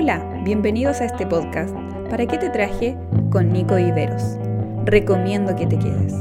Hola, 0.00 0.22
bienvenidos 0.44 1.00
a 1.00 1.06
este 1.06 1.26
podcast. 1.26 1.74
¿Para 2.08 2.24
qué 2.24 2.38
te 2.38 2.50
traje? 2.50 2.96
Con 3.32 3.52
Nico 3.52 3.74
Viveros. 3.74 4.22
Recomiendo 4.84 5.56
que 5.56 5.66
te 5.66 5.76
quedes. 5.76 6.12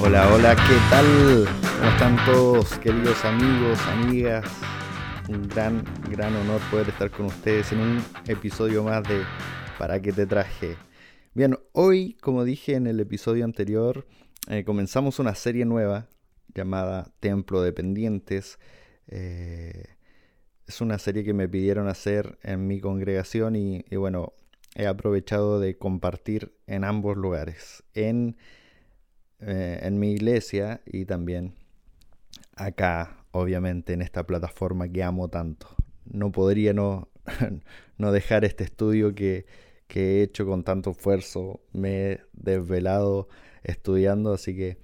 Hola, 0.00 0.32
hola, 0.32 0.56
¿qué 0.56 0.78
tal? 0.88 1.46
¿Cómo 1.76 1.90
están 1.90 2.16
todos, 2.24 2.78
queridos 2.78 3.22
amigos, 3.26 3.78
amigas? 3.88 4.46
Un 5.28 5.46
gran, 5.46 5.84
gran 6.10 6.34
honor 6.36 6.62
poder 6.70 6.88
estar 6.88 7.10
con 7.10 7.26
ustedes 7.26 7.70
en 7.72 7.80
un 7.80 8.04
episodio 8.26 8.82
más 8.82 9.02
de 9.02 9.24
¿Para 9.78 10.00
qué 10.00 10.12
te 10.12 10.24
traje? 10.24 10.78
Bien, 11.34 11.58
hoy, 11.72 12.16
como 12.22 12.44
dije 12.44 12.76
en 12.76 12.86
el 12.86 12.98
episodio 12.98 13.44
anterior, 13.44 14.06
eh, 14.48 14.64
comenzamos 14.64 15.18
una 15.18 15.34
serie 15.34 15.66
nueva 15.66 16.08
llamada 16.54 17.12
Templo 17.20 17.60
de 17.60 17.72
Pendientes. 17.72 18.58
Eh, 19.06 19.84
es 20.66 20.80
una 20.80 20.98
serie 20.98 21.22
que 21.22 21.34
me 21.34 21.48
pidieron 21.48 21.86
hacer 21.86 22.38
en 22.42 22.66
mi 22.66 22.80
congregación 22.80 23.56
y, 23.56 23.84
bueno, 23.94 24.32
he 24.74 24.86
aprovechado 24.86 25.60
de 25.60 25.76
compartir 25.76 26.54
en 26.66 26.84
ambos 26.84 27.16
lugares, 27.16 27.84
en, 27.94 28.36
eh, 29.40 29.80
en 29.82 29.98
mi 29.98 30.12
iglesia 30.12 30.80
y 30.86 31.04
también 31.04 31.54
acá, 32.56 33.24
obviamente, 33.32 33.92
en 33.92 34.02
esta 34.02 34.26
plataforma 34.26 34.88
que 34.88 35.02
amo 35.02 35.28
tanto. 35.28 35.68
No 36.06 36.32
podría 36.32 36.72
no, 36.72 37.10
no 37.98 38.12
dejar 38.12 38.46
este 38.46 38.64
estudio 38.64 39.14
que, 39.14 39.44
que 39.88 40.20
he 40.20 40.22
hecho 40.22 40.46
con 40.46 40.64
tanto 40.64 40.92
esfuerzo, 40.92 41.60
me 41.72 42.12
he 42.12 42.20
desvelado 42.32 43.28
estudiando, 43.62 44.32
así 44.32 44.56
que 44.56 44.78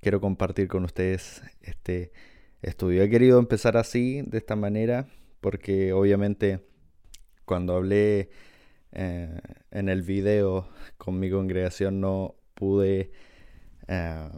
quiero 0.00 0.20
compartir 0.20 0.68
con 0.68 0.84
ustedes 0.84 1.42
este 1.62 2.12
estudio. 2.62 3.02
He 3.02 3.10
querido 3.10 3.38
empezar 3.38 3.76
así, 3.76 4.22
de 4.22 4.38
esta 4.38 4.56
manera, 4.56 5.06
porque 5.40 5.92
obviamente 5.92 6.60
cuando 7.44 7.76
hablé 7.76 8.30
eh, 8.92 9.38
en 9.70 9.88
el 9.88 10.02
video 10.02 10.68
con 10.98 11.18
mi 11.18 11.30
congregación 11.30 12.00
no 12.00 12.36
pude 12.54 13.10
eh, 13.88 14.28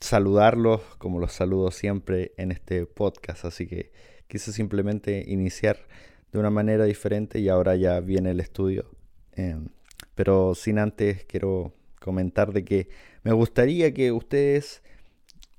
saludarlos 0.00 0.80
como 0.98 1.18
los 1.20 1.32
saludo 1.32 1.70
siempre 1.70 2.32
en 2.36 2.50
este 2.50 2.86
podcast, 2.86 3.44
así 3.44 3.66
que 3.66 3.92
quise 4.26 4.52
simplemente 4.52 5.24
iniciar 5.26 5.78
de 6.32 6.38
una 6.38 6.50
manera 6.50 6.84
diferente 6.84 7.38
y 7.38 7.48
ahora 7.48 7.76
ya 7.76 8.00
viene 8.00 8.30
el 8.30 8.40
estudio. 8.40 8.90
Eh, 9.32 9.56
pero 10.14 10.54
sin 10.54 10.78
antes 10.78 11.24
quiero 11.24 11.75
comentar 12.06 12.54
de 12.54 12.64
que 12.64 12.88
me 13.22 13.32
gustaría 13.32 13.92
que 13.92 14.12
ustedes 14.12 14.82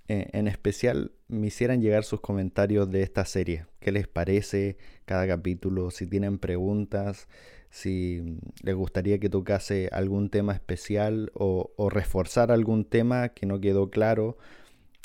eh, 0.08 0.30
en 0.32 0.48
especial 0.48 1.12
me 1.28 1.48
hicieran 1.48 1.82
llegar 1.82 2.06
sus 2.06 2.22
comentarios 2.22 2.90
de 2.90 3.04
esta 3.04 3.26
serie. 3.26 3.66
¿Qué 3.80 3.92
les 3.92 4.08
parece 4.08 4.78
cada 5.06 5.28
capítulo? 5.28 5.92
Si 5.92 6.08
tienen 6.08 6.40
preguntas, 6.40 7.28
si 7.70 8.40
les 8.64 8.74
gustaría 8.74 9.20
que 9.20 9.30
tocase 9.30 9.90
algún 9.92 10.30
tema 10.30 10.54
especial 10.54 11.32
o, 11.34 11.90
reforzar 11.90 12.52
algún 12.52 12.86
tema 12.86 13.30
que 13.30 13.46
no 13.46 13.60
quedó 13.60 13.90
claro. 13.90 14.38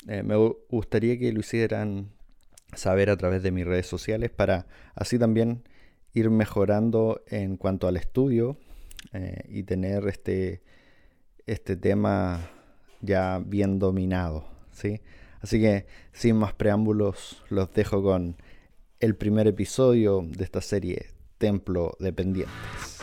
Eh, 0.07 0.23
me 0.23 0.35
gustaría 0.69 1.19
que 1.19 1.33
lo 1.33 1.41
hicieran 1.41 2.09
saber 2.73 3.09
a 3.09 3.17
través 3.17 3.43
de 3.43 3.51
mis 3.51 3.65
redes 3.65 3.87
sociales 3.87 4.31
para 4.31 4.67
así 4.95 5.19
también 5.19 5.63
ir 6.13 6.29
mejorando 6.29 7.21
en 7.27 7.57
cuanto 7.57 7.87
al 7.87 7.97
estudio 7.97 8.57
eh, 9.13 9.43
y 9.49 9.63
tener 9.63 10.07
este, 10.07 10.61
este 11.45 11.75
tema 11.75 12.49
ya 13.01 13.39
bien 13.43 13.79
dominado. 13.79 14.45
¿sí? 14.71 15.01
Así 15.41 15.59
que 15.59 15.85
sin 16.11 16.37
más 16.37 16.53
preámbulos 16.53 17.43
los 17.49 17.71
dejo 17.73 18.01
con 18.01 18.37
el 18.99 19.15
primer 19.15 19.47
episodio 19.47 20.25
de 20.25 20.43
esta 20.43 20.61
serie 20.61 21.07
Templo 21.37 21.95
de 21.99 22.13
Pendientes. 22.13 22.99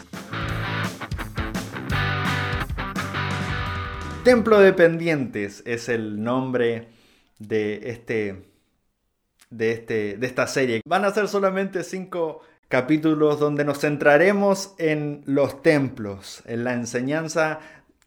Templo 4.25 4.61
de 4.61 4.73
Pendientes 4.73 5.63
es 5.67 5.89
el 5.89 6.23
nombre 6.23 6.89
de 7.39 7.91
este 7.91 8.45
de 9.51 9.73
este 9.73 10.17
de 10.17 10.27
esta 10.27 10.47
serie. 10.47 10.81
Van 10.87 11.05
a 11.05 11.11
ser 11.11 11.29
solamente 11.29 11.85
cinco 11.85 12.43
capítulos 12.69 13.41
donde 13.41 13.65
nos 13.65 13.81
centraremos 13.81 14.75
en 14.79 15.23
los 15.27 15.61
templos, 15.63 16.43
en 16.47 16.65
la 16.65 16.73
enseñanza 16.75 17.59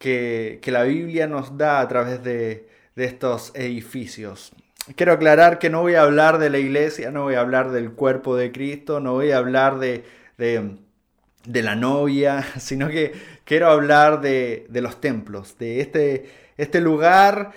que, 0.04 0.60
la 0.68 0.84
Biblia 0.84 1.28
nos 1.28 1.58
da 1.58 1.80
a 1.80 1.88
través 1.88 2.22
de, 2.24 2.68
estos 2.96 3.52
edificios. 3.56 4.52
Quiero 4.96 5.14
aclarar 5.14 5.60
que 5.60 5.70
no 5.70 5.82
voy 5.82 5.96
a 5.96 6.04
hablar 6.04 6.38
de 6.38 6.50
la 6.50 6.60
iglesia, 6.60 7.10
no 7.10 7.24
voy 7.24 7.36
a 7.36 7.40
hablar 7.40 7.72
del 7.72 7.94
cuerpo 7.94 8.36
de 8.36 8.52
Cristo, 8.52 9.00
no 9.00 9.14
voy 9.14 9.32
a 9.32 9.38
hablar 9.38 9.80
de, 9.80 10.04
de, 10.38 11.62
la 11.62 11.76
novia, 11.76 12.46
sino 12.60 12.90
que 12.90 13.14
quiero 13.46 13.70
hablar 13.70 14.20
de, 14.20 14.68
los 14.70 15.00
templos, 15.00 15.58
de 15.58 15.80
este, 15.80 16.30
este 16.58 16.82
lugar 16.82 17.52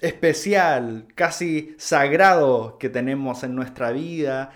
especial, 0.00 1.06
casi 1.14 1.76
sagrado 1.78 2.76
que 2.78 2.88
tenemos 2.88 3.44
en 3.44 3.54
nuestra 3.54 3.92
vida 3.92 4.50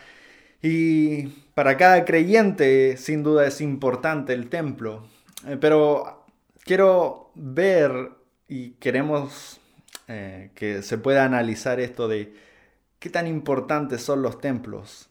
y 0.61 1.29
para 1.55 1.77
cada 1.77 2.05
creyente, 2.05 2.97
sin 2.97 3.23
duda, 3.23 3.47
es 3.47 3.61
importante 3.61 4.33
el 4.33 4.49
templo. 4.49 5.05
Eh, 5.47 5.57
pero 5.59 6.27
quiero 6.65 7.28
ver 7.39 8.11
y 8.49 8.71
queremos 8.73 9.61
eh, 10.09 10.51
que 10.55 10.83
se 10.83 10.99
pueda 10.99 11.25
analizar 11.25 11.81
esto 11.81 12.09
de 12.09 12.35
qué 12.99 13.11
tan 13.11 13.27
importantes 13.27 14.03
son 14.03 14.23
los 14.23 14.41
templos. 14.41 15.09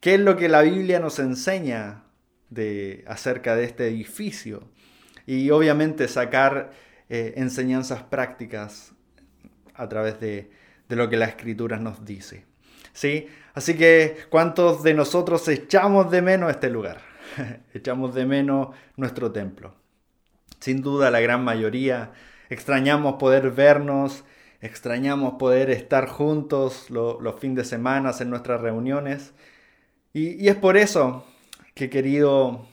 ¿Qué 0.00 0.14
es 0.14 0.20
lo 0.20 0.36
que 0.36 0.48
la 0.48 0.62
Biblia 0.62 1.00
nos 1.00 1.18
enseña 1.18 2.04
de, 2.50 3.04
acerca 3.06 3.56
de 3.56 3.64
este 3.64 3.88
edificio? 3.88 4.68
Y 5.26 5.50
obviamente 5.50 6.08
sacar 6.08 6.72
eh, 7.08 7.34
enseñanzas 7.36 8.02
prácticas 8.04 8.92
a 9.74 9.88
través 9.88 10.20
de, 10.20 10.50
de 10.88 10.96
lo 10.96 11.08
que 11.08 11.16
la 11.16 11.26
Escritura 11.26 11.78
nos 11.78 12.04
dice. 12.04 12.46
¿Sí? 12.92 13.26
Así 13.54 13.74
que, 13.74 14.16
¿cuántos 14.30 14.82
de 14.82 14.94
nosotros 14.94 15.46
echamos 15.48 16.10
de 16.10 16.22
menos 16.22 16.50
este 16.50 16.70
lugar? 16.70 17.00
echamos 17.74 18.14
de 18.14 18.26
menos 18.26 18.68
nuestro 18.96 19.32
templo. 19.32 19.74
Sin 20.60 20.82
duda, 20.82 21.10
la 21.10 21.20
gran 21.20 21.44
mayoría 21.44 22.12
extrañamos 22.48 23.14
poder 23.14 23.50
vernos, 23.50 24.24
extrañamos 24.60 25.34
poder 25.34 25.70
estar 25.70 26.08
juntos 26.08 26.90
los 26.90 27.40
fines 27.40 27.56
de 27.56 27.64
semana 27.64 28.12
en 28.18 28.30
nuestras 28.30 28.60
reuniones. 28.60 29.32
Y, 30.12 30.48
es 30.48 30.56
por 30.56 30.76
eso 30.76 31.26
que 31.74 31.84
he 31.84 31.90
querido 31.90 32.66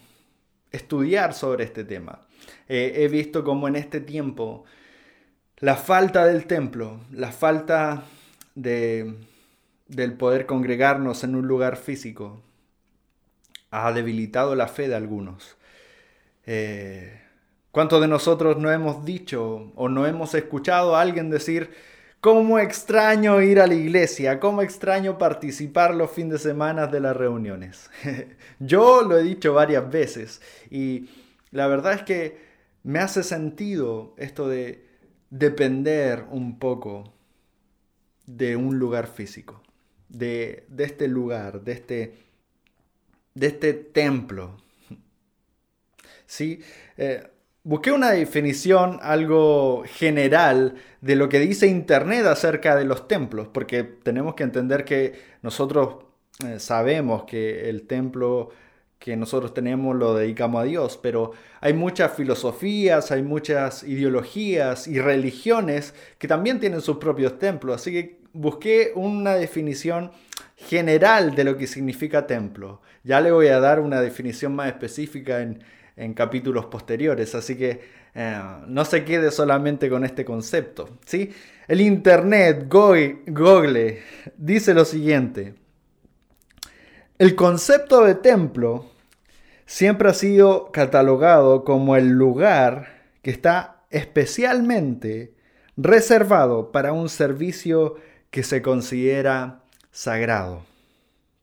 estudiar 0.71 1.33
sobre 1.33 1.65
este 1.65 1.83
tema. 1.83 2.27
he 2.67 3.07
visto 3.09 3.43
cómo 3.43 3.67
en 3.67 3.75
este 3.75 3.99
tiempo 3.99 4.63
la 5.57 5.75
falta 5.75 6.25
del 6.25 6.45
templo, 6.45 7.01
la 7.11 7.31
falta 7.31 8.03
de 8.55 9.15
del 9.87 10.13
poder 10.13 10.45
congregarnos 10.45 11.23
en 11.23 11.35
un 11.35 11.47
lugar 11.47 11.77
físico 11.77 12.41
ha 13.71 13.91
debilitado 13.91 14.55
la 14.55 14.67
fe 14.67 14.87
de 14.87 14.95
algunos. 14.95 15.57
Eh, 16.45 17.21
¿Cuántos 17.73 18.01
de 18.01 18.07
nosotros 18.07 18.57
no 18.59 18.71
hemos 18.71 19.03
dicho 19.03 19.73
o 19.73 19.89
no 19.89 20.05
hemos 20.05 20.35
escuchado 20.35 20.95
a 20.95 21.01
alguien 21.01 21.31
decir, 21.31 21.71
cómo 22.21 22.59
extraño 22.59 23.41
ir 23.41 23.59
a 23.59 23.65
la 23.65 23.73
iglesia, 23.73 24.39
cómo 24.39 24.61
extraño 24.61 25.17
participar 25.17 25.95
los 25.95 26.11
fines 26.11 26.43
de 26.43 26.51
semana 26.51 26.85
de 26.85 26.99
las 26.99 27.17
reuniones? 27.17 27.89
Yo 28.59 29.01
lo 29.01 29.17
he 29.17 29.23
dicho 29.23 29.55
varias 29.55 29.89
veces 29.89 30.39
y 30.69 31.09
la 31.49 31.65
verdad 31.65 31.93
es 31.93 32.03
que 32.03 32.37
me 32.83 32.99
hace 32.99 33.23
sentido 33.23 34.13
esto 34.17 34.47
de 34.47 34.85
depender 35.31 36.25
un 36.29 36.59
poco 36.59 37.11
de 38.27 38.55
un 38.55 38.77
lugar 38.77 39.07
físico 39.07 39.63
de, 40.09 40.67
este 40.77 41.07
lugar, 41.07 41.63
de 41.63 41.71
este, 41.71 42.13
de 43.33 43.47
este 43.47 43.73
templo. 43.73 44.57
¿Sí? 46.27 46.61
Eh, 46.97 47.27
busqué 47.63 47.91
una 47.91 48.11
definición 48.11 48.99
algo 49.01 49.83
general 49.87 50.75
de 51.01 51.15
lo 51.15 51.29
que 51.29 51.39
dice 51.39 51.67
Internet 51.67 52.25
acerca 52.25 52.75
de 52.75 52.85
los 52.85 53.07
templos, 53.07 53.47
porque 53.47 53.83
tenemos 53.83 54.35
que 54.35 54.43
entender 54.43 54.85
que 54.85 55.13
nosotros 55.41 55.97
eh, 56.45 56.59
sabemos 56.59 57.23
que 57.23 57.69
el 57.69 57.87
templo 57.87 58.49
que 58.99 59.17
nosotros 59.17 59.53
tenemos 59.53 59.97
lo 59.97 60.15
dedicamos 60.15 60.61
a 60.61 60.65
Dios, 60.65 60.97
pero 61.01 61.31
hay 61.59 61.73
muchas 61.73 62.13
filosofías, 62.13 63.11
hay 63.11 63.21
muchas 63.21 63.83
ideologías 63.83 64.87
y 64.87 64.99
religiones 64.99 65.93
que 66.17 66.27
también 66.27 66.59
tienen 66.59 66.79
sus 66.79 66.97
propios 66.97 67.37
templos, 67.37 67.75
así 67.75 67.91
que 67.91 68.19
busqué 68.31 68.93
una 68.95 69.35
definición 69.35 70.11
general 70.55 71.35
de 71.35 71.43
lo 71.43 71.57
que 71.57 71.67
significa 71.67 72.27
templo. 72.27 72.81
Ya 73.03 73.19
le 73.19 73.31
voy 73.31 73.47
a 73.47 73.59
dar 73.59 73.81
una 73.81 73.99
definición 73.99 74.55
más 74.55 74.67
específica 74.67 75.41
en, 75.41 75.63
en 75.95 76.13
capítulos 76.13 76.65
posteriores, 76.65 77.35
así 77.35 77.55
que 77.55 77.81
eh, 78.15 78.41
no 78.67 78.85
se 78.85 79.03
quede 79.03 79.31
solamente 79.31 79.89
con 79.89 80.03
este 80.03 80.25
concepto. 80.25 80.89
¿sí? 81.05 81.31
El 81.67 81.81
Internet, 81.81 82.67
Google, 82.69 84.01
dice 84.37 84.73
lo 84.73 84.85
siguiente. 84.85 85.55
El 87.17 87.35
concepto 87.35 88.03
de 88.03 88.15
templo 88.15 88.91
siempre 89.65 90.09
ha 90.09 90.13
sido 90.13 90.71
catalogado 90.71 91.63
como 91.63 91.95
el 91.95 92.09
lugar 92.09 93.03
que 93.21 93.31
está 93.31 93.83
especialmente 93.89 95.33
reservado 95.77 96.71
para 96.71 96.93
un 96.93 97.09
servicio 97.09 97.95
que 98.29 98.43
se 98.43 98.61
considera 98.61 99.61
sagrado. 99.91 100.65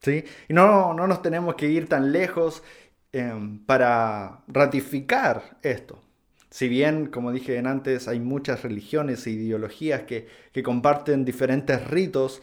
¿sí? 0.01 0.25
Y 0.47 0.53
no, 0.53 0.93
no 0.93 1.07
nos 1.07 1.21
tenemos 1.21 1.55
que 1.55 1.67
ir 1.67 1.87
tan 1.87 2.11
lejos 2.11 2.63
em, 3.13 3.59
para 3.65 4.41
ratificar 4.47 5.57
esto. 5.61 6.01
Si 6.49 6.67
bien, 6.67 7.07
como 7.07 7.31
dije 7.31 7.57
antes, 7.59 8.07
hay 8.07 8.19
muchas 8.19 8.63
religiones 8.63 9.25
e 9.25 9.31
ideologías 9.31 10.03
que, 10.03 10.27
que 10.51 10.63
comparten 10.63 11.23
diferentes 11.23 11.87
ritos, 11.89 12.41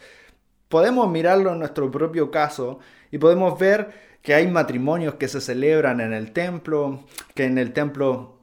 podemos 0.67 1.09
mirarlo 1.11 1.53
en 1.53 1.59
nuestro 1.59 1.91
propio 1.91 2.31
caso 2.31 2.79
y 3.11 3.17
podemos 3.17 3.59
ver 3.59 4.09
que 4.21 4.33
hay 4.33 4.47
matrimonios 4.47 5.15
que 5.15 5.27
se 5.27 5.41
celebran 5.41 6.01
en 6.01 6.13
el 6.13 6.31
templo, 6.31 7.05
que 7.35 7.45
en 7.45 7.57
el 7.57 7.71
templo 7.73 8.39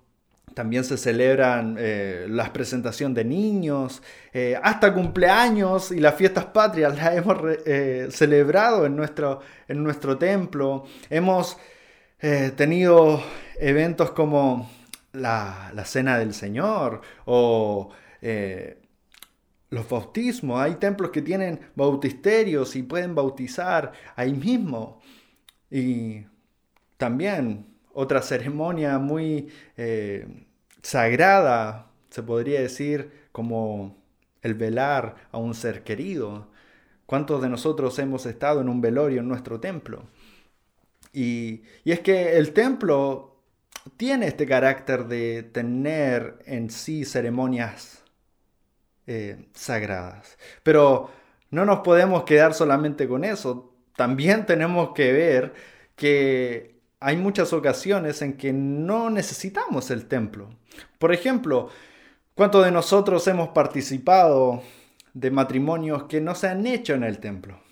también 0.55 0.85
se 0.85 0.97
celebran 0.97 1.77
eh, 1.79 2.27
las 2.31 2.49
presentaciones 2.49 3.15
de 3.15 3.25
niños, 3.27 4.03
eh, 4.33 4.59
hasta 4.63 4.95
cumpleaños 4.95 5.93
y 5.93 6.01
las 6.01 6.15
fiestas 6.15 6.47
patrias 6.47 6.97
las 6.97 7.15
hemos 7.15 7.37
eh, 7.67 8.09
celebrado 8.11 8.87
en 8.87 8.97
nuestro, 8.97 9.41
en 9.69 9.85
nuestro 9.85 10.17
templo. 10.17 10.85
Hemos 11.11 11.59
tenido 12.19 13.23
eventos 13.61 14.11
como 14.13 14.71
la, 15.13 15.71
la, 15.75 15.85
Cena 15.85 16.19
del 16.19 16.35
Señor 16.35 17.03
o 17.25 17.91
los 19.71 19.89
bautismos. 19.89 20.61
Hay 20.61 20.77
templos 20.77 21.11
que 21.11 21.23
tienen 21.23 21.61
bautisterios 21.75 22.77
y 22.77 22.83
pueden 22.83 23.15
bautizar 23.15 23.93
ahí 24.17 24.33
mismo. 24.33 25.01
Y 25.71 26.25
también 26.97 27.67
otra 27.93 28.23
ceremonia 28.23 28.99
muy 28.99 29.49
sagrada, 30.83 31.91
se 32.11 32.23
podría 32.23 32.61
decir, 32.61 33.27
como 33.33 33.97
el 34.43 34.55
velar 34.55 35.17
a 35.33 35.39
un 35.39 35.55
ser 35.55 35.83
querido. 35.83 36.49
¿Cuántos 37.05 37.43
de 37.43 37.49
nosotros 37.49 37.99
hemos 37.99 38.25
estado 38.27 38.61
en 38.61 38.69
un 38.69 38.81
velorio 38.81 39.21
en 39.21 39.29
nuestro 39.29 39.61
templo? 39.61 40.05
Y, 41.17 41.63
es 41.87 42.01
que 42.01 42.37
el 42.37 42.53
templo 42.53 43.41
tiene 43.97 44.27
este 44.27 44.45
carácter 44.45 45.07
de 45.07 45.45
tener 45.45 46.41
en 46.45 46.69
sí 46.69 47.07
ceremonias 47.07 48.05
eh, 49.07 49.49
sagradas. 49.55 50.37
Pero 50.63 51.11
no 51.51 51.65
nos 51.65 51.81
podemos 51.81 52.25
quedar 52.25 52.53
solamente 52.53 53.09
con 53.09 53.25
eso. 53.25 53.73
También 53.97 54.45
tenemos 54.45 54.91
que 54.93 55.11
ver 55.13 55.55
que 55.97 56.83
hay 57.01 57.17
muchas 57.17 57.55
ocasiones 57.55 58.21
en 58.21 58.37
que 58.37 58.53
no 58.53 59.09
necesitamos 59.09 59.91
el 59.91 60.09
templo. 60.09 60.51
Por 60.99 61.15
ejemplo, 61.15 61.71
¿cuántos 62.35 62.63
de 62.63 62.73
nosotros 62.73 63.27
hemos 63.27 63.49
participado 63.51 64.63
de 65.15 65.31
matrimonios 65.31 66.05
que 66.05 66.21
no 66.21 66.35
se 66.35 66.49
han 66.49 66.67
hecho 66.67 66.93
en 66.93 67.05
el 67.05 67.21
templo? 67.21 67.66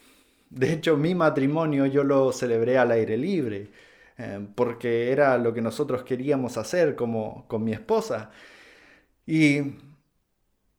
De 0.55 0.73
hecho, 0.73 0.97
mi 0.97 1.17
matrimonio 1.17 1.87
yo 1.87 2.05
lo 2.05 2.31
celebré 2.33 2.79
al 2.79 2.93
aire 2.93 3.17
libre, 3.17 3.71
eh, 4.17 4.47
porque 4.55 5.11
era 5.11 5.37
lo 5.37 5.53
que 5.53 5.61
nosotros 5.61 6.05
queríamos 6.05 6.57
hacer 6.57 6.95
como 6.95 7.45
con 7.49 7.65
mi 7.65 7.73
esposa. 7.73 8.31
Y 9.27 9.63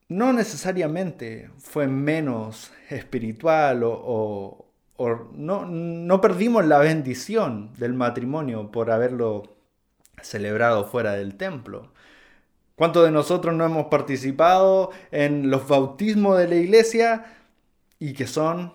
no 0.08 0.32
necesariamente 0.32 1.50
fue 1.58 1.88
menos 1.88 2.72
espiritual 2.90 3.82
o, 3.84 4.66
no, 5.34 5.66
no 5.66 6.22
perdimos 6.22 6.66
la 6.66 6.80
bendición 6.80 7.74
del 7.78 7.94
matrimonio 7.94 8.72
por 8.72 8.92
haberlo 8.92 9.58
celebrado 10.22 10.86
fuera 10.86 11.14
del 11.14 11.36
templo. 11.36 11.92
¿Cuántos 12.76 13.04
de 13.04 13.12
nosotros 13.12 13.54
no 13.56 13.66
hemos 13.66 13.88
participado 13.88 14.92
en 15.12 15.50
los 15.50 15.68
bautismos 15.68 16.38
de 16.38 16.48
la 16.48 16.56
iglesia 16.56 17.26
y 18.00 18.14
que 18.14 18.28
son 18.28 18.74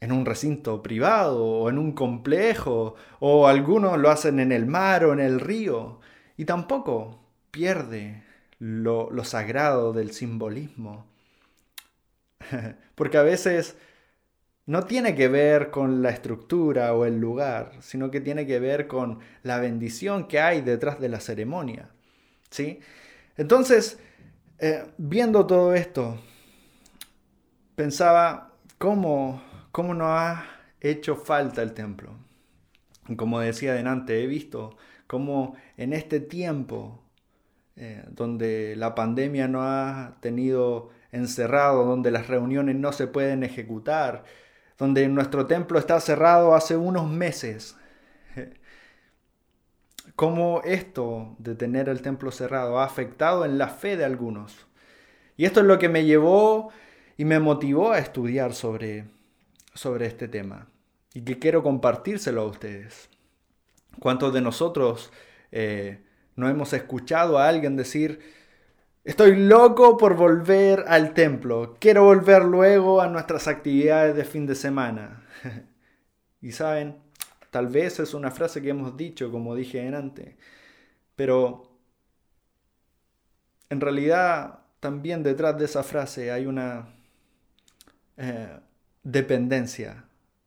en 0.00 0.12
un 0.12 0.26
recinto 0.26 0.82
privado 0.82 1.44
o 1.44 1.70
en 1.70 1.78
un 1.78 1.92
complejo 1.92 2.94
o 3.20 3.48
algunos 3.48 3.98
lo 3.98 4.10
hacen 4.10 4.40
en 4.40 4.52
el 4.52 4.66
mar 4.66 5.04
o 5.04 5.12
en 5.12 5.20
el 5.20 5.40
río 5.40 6.00
y 6.36 6.44
tampoco 6.44 7.20
pierde 7.50 8.24
lo, 8.58 9.10
lo 9.10 9.24
sagrado 9.24 9.92
del 9.92 10.12
simbolismo? 10.12 11.06
Porque 12.94 13.18
a 13.18 13.22
veces 13.22 13.76
no 14.66 14.84
tiene 14.84 15.14
que 15.14 15.28
ver 15.28 15.70
con 15.70 16.02
la 16.02 16.10
estructura 16.10 16.92
o 16.92 17.04
el 17.04 17.20
lugar, 17.20 17.72
sino 17.80 18.10
que 18.10 18.20
tiene 18.20 18.46
que 18.46 18.58
ver 18.58 18.88
con 18.88 19.20
la 19.42 19.58
bendición 19.58 20.26
que 20.26 20.40
hay 20.40 20.60
detrás 20.60 21.00
de 21.00 21.08
la 21.08 21.20
ceremonia. 21.20 21.88
¿sí? 22.50 22.80
Entonces, 23.36 23.98
eh, 24.58 24.84
viendo 24.98 25.46
todo 25.46 25.74
esto, 25.74 26.18
pensaba 27.76 28.52
cómo, 28.78 29.42
cómo 29.76 29.92
nos 29.92 30.08
ha 30.08 30.46
hecho 30.80 31.16
falta 31.16 31.60
el 31.60 31.74
templo. 31.74 32.16
Como 33.18 33.40
decía 33.40 33.72
adelante, 33.72 34.24
he 34.24 34.26
visto 34.26 34.74
cómo 35.06 35.54
en 35.76 35.92
este 35.92 36.18
tiempo 36.18 37.02
eh, 37.76 38.02
donde 38.08 38.74
la 38.74 38.94
pandemia 38.94 39.48
no 39.48 39.64
ha 39.64 40.16
tenido 40.20 40.88
encerrado, 41.12 41.84
donde 41.84 42.10
las 42.10 42.26
reuniones 42.26 42.74
no 42.76 42.90
se 42.92 43.06
pueden 43.06 43.42
ejecutar, 43.42 44.24
donde 44.78 45.06
nuestro 45.08 45.44
templo 45.44 45.78
está 45.78 46.00
cerrado 46.00 46.54
hace 46.54 46.78
unos 46.78 47.10
meses. 47.10 47.76
Cómo 50.16 50.62
esto 50.64 51.36
de 51.38 51.54
tener 51.54 51.90
el 51.90 52.00
templo 52.00 52.30
cerrado 52.30 52.78
ha 52.78 52.84
afectado 52.84 53.44
en 53.44 53.58
la 53.58 53.68
fe 53.68 53.98
de 53.98 54.06
algunos. 54.06 54.66
Y 55.36 55.44
esto 55.44 55.60
es 55.60 55.66
lo 55.66 55.78
que 55.78 55.90
me 55.90 56.06
llevó 56.06 56.70
y 57.18 57.26
me 57.26 57.40
motivó 57.40 57.92
a 57.92 57.98
estudiar 57.98 58.54
sobre, 58.54 59.04
sobre 59.76 60.06
este 60.06 60.28
tema. 60.28 60.68
Y 61.14 61.22
que 61.22 61.38
quiero 61.38 61.62
compartírselo 61.62 62.42
a 62.42 62.46
ustedes. 62.46 63.08
¿Cuántos 64.00 64.34
de 64.34 64.40
nosotros 64.40 65.12
eh, 65.52 66.04
no 66.34 66.48
hemos 66.48 66.72
escuchado 66.72 67.38
a 67.38 67.48
alguien 67.48 67.76
decir, 67.76 68.20
Estoy 69.06 69.36
loco 69.36 69.96
por 69.96 70.16
volver 70.16 70.84
al 70.88 71.14
templo. 71.14 71.76
Quiero 71.78 72.02
volver 72.02 72.44
luego 72.44 73.00
a 73.00 73.06
nuestras 73.06 73.46
actividades 73.46 74.16
de 74.16 74.24
fin 74.24 74.46
de 74.46 74.56
semana. 74.56 75.24
y 76.40 76.50
saben, 76.50 76.96
tal 77.52 77.68
vez 77.68 78.00
es 78.00 78.14
una 78.14 78.32
frase 78.32 78.60
que 78.60 78.70
hemos 78.70 78.96
dicho, 78.96 79.30
como 79.30 79.54
dije 79.54 79.86
antes, 79.94 80.34
pero 81.14 81.70
en 83.70 83.80
realidad 83.80 84.58
también 84.80 85.22
detrás 85.22 85.56
de 85.56 85.66
esa 85.66 85.84
frase 85.84 86.32
hay 86.32 86.46
una 86.46 86.92
eh, 88.16 88.58
dependencia 89.06 90.04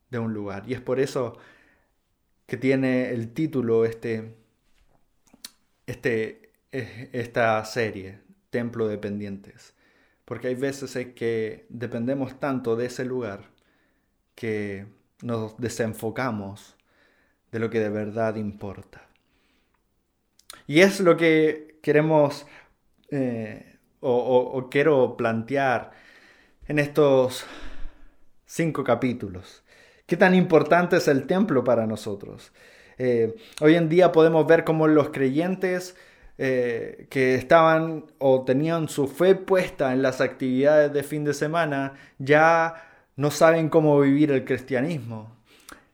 de 0.09 0.19
un 0.19 0.33
lugar. 0.33 0.63
Y 0.67 0.73
es 0.73 0.81
por 0.81 0.99
eso 0.99 1.37
que 2.45 2.57
tiene 2.57 3.11
el 3.11 3.33
título 3.33 3.85
este, 3.85 4.35
este, 5.87 6.51
esta 6.71 7.63
serie, 7.63 8.19
templo 8.49 8.87
dependientes. 8.87 9.73
Porque 10.25 10.49
hay 10.49 10.55
veces 10.55 10.95
en 10.95 11.13
que 11.13 11.65
dependemos 11.69 12.39
tanto 12.39 12.75
de 12.75 12.87
ese 12.87 13.05
lugar 13.05 13.49
que 14.35 14.87
nos 15.21 15.57
desenfocamos 15.57 16.75
de 17.51 17.59
lo 17.59 17.69
que 17.69 17.79
de 17.79 17.89
verdad 17.89 18.35
importa. 18.35 19.07
Y 20.67 20.81
es 20.81 20.99
lo 20.99 21.17
que 21.17 21.79
queremos 21.81 22.45
eh, 23.09 23.77
o, 24.01 24.67
quiero 24.69 25.17
plantear 25.17 25.91
en 26.67 26.79
estos 26.79 27.45
cinco 28.49 28.83
capítulos. 28.83 29.63
¿Qué 30.07 30.17
tan 30.17 30.33
importante 30.33 30.97
es 30.97 31.07
el 31.07 31.27
templo 31.27 31.63
para 31.63 31.85
nosotros? 31.85 32.51
Eh, 32.97 33.35
hoy 33.61 33.75
en 33.75 33.87
día 33.87 34.11
podemos 34.11 34.45
ver 34.47 34.63
cómo 34.63 34.87
los 34.87 35.09
creyentes 35.09 35.95
eh, 36.39 37.05
que 37.11 37.35
estaban 37.35 38.05
o 38.17 38.43
tenían 38.43 38.89
su 38.89 39.07
fe 39.07 39.35
puesta 39.35 39.93
en 39.93 40.01
las 40.01 40.19
actividades 40.19 40.91
de 40.91 41.03
fin 41.03 41.23
de 41.23 41.35
semana, 41.35 41.93
ya 42.17 42.73
no 43.15 43.29
saben 43.29 43.69
cómo 43.69 43.99
vivir 43.99 44.31
el 44.31 44.45
cristianismo. 44.45 45.37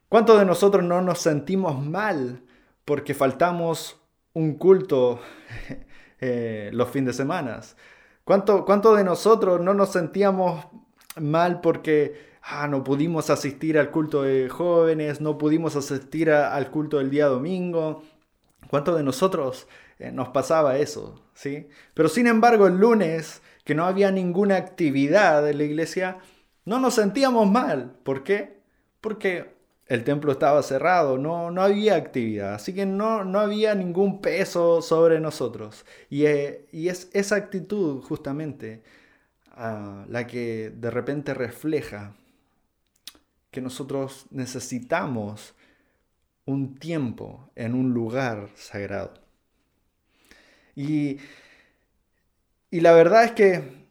¿Cuántos 0.08 0.40
de 0.40 0.46
nosotros 0.46 0.84
no 0.84 1.02
nos 1.02 1.20
sentimos 1.20 1.84
mal 1.84 2.42
porque 2.86 3.14
faltamos 3.14 4.00
un 4.34 4.56
culto 4.58 5.20
eh, 6.22 6.70
los 6.72 6.90
fines 6.90 7.08
de 7.08 7.24
semana? 7.24 7.60
¿Cuántos 8.24 8.64
cuánto 8.64 8.96
de 8.96 9.04
nosotros 9.04 9.60
no 9.60 9.74
nos 9.74 9.92
sentíamos 9.92 10.66
mal 11.20 11.60
porque 11.60 12.35
ah, 12.46 12.68
no 12.68 12.84
pudimos 12.84 13.30
asistir 13.30 13.78
al 13.78 13.92
culto 13.92 14.24
de 14.24 14.50
jóvenes, 14.50 15.22
no 15.22 15.38
pudimos 15.38 15.76
asistir 15.76 16.32
al 16.32 16.70
culto 16.72 17.00
del 17.00 17.10
día 17.10 17.28
domingo? 17.28 18.04
¿Cuántos 18.70 18.98
de 18.98 19.04
nosotros 19.04 19.68
eh, 20.00 20.12
nos 20.12 20.30
pasaba 20.30 20.78
eso? 20.78 21.22
¿sí? 21.34 21.68
Pero 21.94 22.10
sin 22.10 22.28
embargo, 22.28 22.68
el 22.68 22.78
lunes, 22.78 23.42
que 23.64 23.76
no 23.76 23.86
había 23.86 24.12
ninguna 24.12 24.58
actividad 24.58 25.48
en 25.50 25.58
la 25.58 25.64
iglesia, 25.64 26.20
no 26.66 26.80
nos 26.80 26.96
sentíamos 26.96 27.50
mal. 27.50 27.96
¿Por 28.04 28.24
qué? 28.24 28.60
Porque 29.02 29.56
el 29.88 30.04
templo 30.04 30.32
estaba 30.32 30.64
cerrado, 30.64 31.18
no, 31.18 31.52
no 31.52 31.62
había 31.62 31.96
actividad, 31.96 32.56
así 32.56 32.74
que 32.74 32.86
no, 32.86 33.24
no 33.24 33.40
había 33.40 33.76
ningún 33.76 34.22
peso 34.22 34.82
sobre 34.82 35.20
nosotros. 35.20 35.86
Y, 36.10 36.26
eh, 36.26 36.66
es 36.72 37.10
esa 37.14 37.36
actitud 37.36 38.02
justamente 38.04 38.84
ah, 39.52 40.06
la 40.10 40.28
que 40.28 40.72
de 40.76 40.92
repente 40.92 41.34
refleja 41.34 42.16
que 43.56 43.62
nosotros 43.62 44.28
necesitamos 44.32 45.56
un 46.46 46.76
tiempo 46.76 47.50
en 47.56 47.74
un 47.74 47.94
lugar 47.94 48.50
sagrado. 48.56 49.14
Y, 50.76 51.20
y 52.70 52.82
la 52.82 52.92
verdad 52.92 53.24
es 53.24 53.32
que 53.32 53.86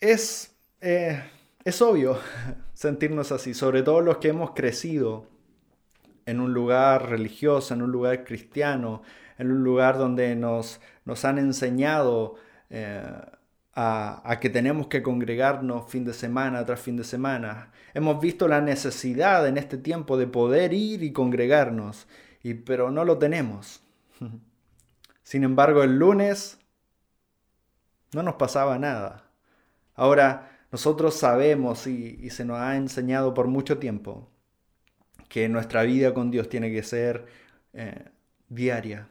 es, 0.00 0.52
eh, 0.80 1.22
es 1.64 1.80
obvio 1.80 2.18
sentirnos 2.74 3.30
así, 3.30 3.54
sobre 3.54 3.84
todo 3.84 4.00
los 4.00 4.18
que 4.18 4.28
hemos 4.28 4.50
crecido 4.50 5.28
en 6.26 6.40
un 6.40 6.52
lugar 6.52 7.08
religioso, 7.08 7.72
en 7.72 7.82
un 7.82 7.92
lugar 7.92 8.24
cristiano, 8.24 9.02
en 9.38 9.52
un 9.52 9.62
lugar 9.62 9.96
donde 9.96 10.34
nos, 10.34 10.80
nos 11.04 11.24
han 11.24 11.38
enseñado 11.38 12.34
eh, 12.70 13.04
a, 13.74 14.38
que 14.40 14.50
tenemos 14.50 14.86
que 14.86 15.02
congregarnos 15.02 15.90
fin 15.90 16.04
de 16.04 16.12
semana 16.12 16.64
tras 16.64 16.80
fin 16.80 16.96
de 16.96 17.04
semana. 17.04 17.72
Hemos 17.92 18.20
visto 18.20 18.48
la 18.48 18.60
necesidad 18.60 19.46
en 19.46 19.58
este 19.58 19.78
tiempo 19.78 20.16
de 20.16 20.26
poder 20.26 20.72
ir 20.72 21.02
y 21.02 21.12
congregarnos, 21.12 22.06
y, 22.42 22.54
pero 22.54 22.90
no 22.90 23.04
lo 23.04 23.18
tenemos. 23.18 23.82
Sin 25.22 25.42
embargo, 25.42 25.82
el 25.82 25.98
lunes 25.98 26.58
no 28.12 28.22
nos 28.22 28.34
pasaba 28.34 28.78
nada. 28.78 29.24
Ahora, 29.94 30.50
nosotros 30.70 31.14
sabemos 31.14 31.86
y, 31.86 32.30
se 32.30 32.44
nos 32.44 32.58
ha 32.58 32.76
enseñado 32.76 33.34
por 33.34 33.48
mucho 33.48 33.78
tiempo 33.78 34.28
que 35.28 35.48
nuestra 35.48 35.82
vida 35.82 36.14
con 36.14 36.30
Dios 36.30 36.48
tiene 36.48 36.70
que 36.72 36.82
ser 36.82 37.26
eh, 37.72 38.10
diaria. 38.48 39.08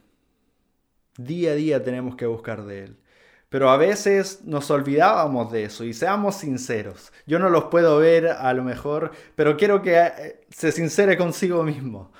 Día 1.18 1.52
a 1.52 1.56
día 1.56 1.84
tenemos 1.84 2.16
que 2.16 2.26
buscar 2.26 2.64
de 2.66 2.84
Él. 2.86 2.98
Pero 3.54 3.70
a 3.70 3.78
veces 3.78 4.40
nos 4.46 4.72
olvidábamos 4.72 5.52
de 5.52 5.66
eso 5.66 5.84
y 5.84 5.94
seamos 5.94 6.38
sinceros. 6.38 7.14
Yo 7.28 7.38
no 7.38 7.52
los 7.52 7.66
puedo 7.66 8.00
ver 8.00 8.30
a 8.30 8.52
lo 8.52 8.64
mejor, 8.64 9.12
pero 9.36 9.58
quiero 9.58 9.84
que 9.84 9.96
eh, 9.96 10.42
se 10.50 10.72
sincere 10.72 11.20
consigo 11.20 11.62
mismo. 11.62 12.12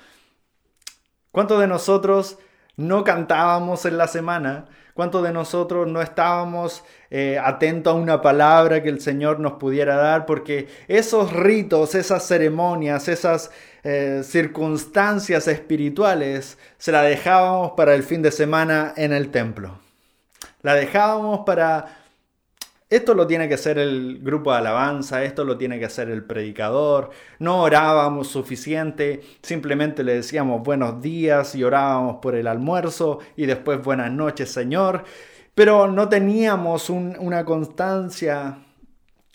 ¿Cuántos 1.32 1.58
de 1.58 1.66
nosotros 1.66 2.38
no 2.76 3.02
cantábamos 3.02 3.84
en 3.84 3.98
la 3.98 4.06
semana? 4.06 4.66
¿Cuántos 4.94 5.24
de 5.24 5.32
nosotros 5.32 5.88
no 5.88 6.02
estábamos 6.02 6.84
eh, 7.10 7.36
atentos 7.42 7.94
a 7.94 7.96
una 7.96 8.22
palabra 8.22 8.80
que 8.80 8.90
el 8.90 9.00
Señor 9.00 9.40
nos 9.40 9.54
pudiera 9.54 9.96
dar? 9.96 10.26
Porque 10.26 10.68
esos 10.86 11.32
ritos, 11.32 11.96
esas 11.96 12.24
ceremonias, 12.28 13.08
esas 13.08 13.50
eh, 13.82 14.20
circunstancias 14.22 15.48
espirituales, 15.48 16.58
se 16.78 16.92
la 16.92 17.02
dejábamos 17.02 17.72
para 17.72 17.96
el 17.96 18.04
fin 18.04 18.22
de 18.22 18.30
semana 18.30 18.94
en 18.96 19.12
el 19.12 19.32
templo. 19.32 19.80
La 20.64 20.74
dejábamos 20.74 21.40
para 21.44 21.98
esto 22.88 23.12
lo 23.12 23.26
tiene 23.26 23.48
que 23.48 23.54
hacer 23.54 23.76
el 23.76 24.20
grupo 24.22 24.50
de 24.50 24.58
alabanza, 24.58 25.22
esto 25.22 25.44
lo 25.44 25.58
tiene 25.58 25.78
que 25.78 25.84
hacer 25.84 26.08
el 26.08 26.24
predicador. 26.24 27.10
No 27.38 27.60
orábamos 27.60 28.28
suficiente, 28.28 29.20
simplemente 29.42 30.02
le 30.02 30.14
decíamos 30.14 30.62
buenos 30.62 31.02
días 31.02 31.54
y 31.54 31.64
orábamos 31.64 32.16
por 32.22 32.34
el 32.34 32.46
almuerzo 32.46 33.18
y 33.36 33.44
después 33.44 33.82
buenas 33.82 34.10
noches 34.10 34.50
Señor. 34.50 35.04
Pero 35.54 35.86
no 35.90 36.08
teníamos 36.08 36.88
una 36.88 37.44
constancia 37.44 38.58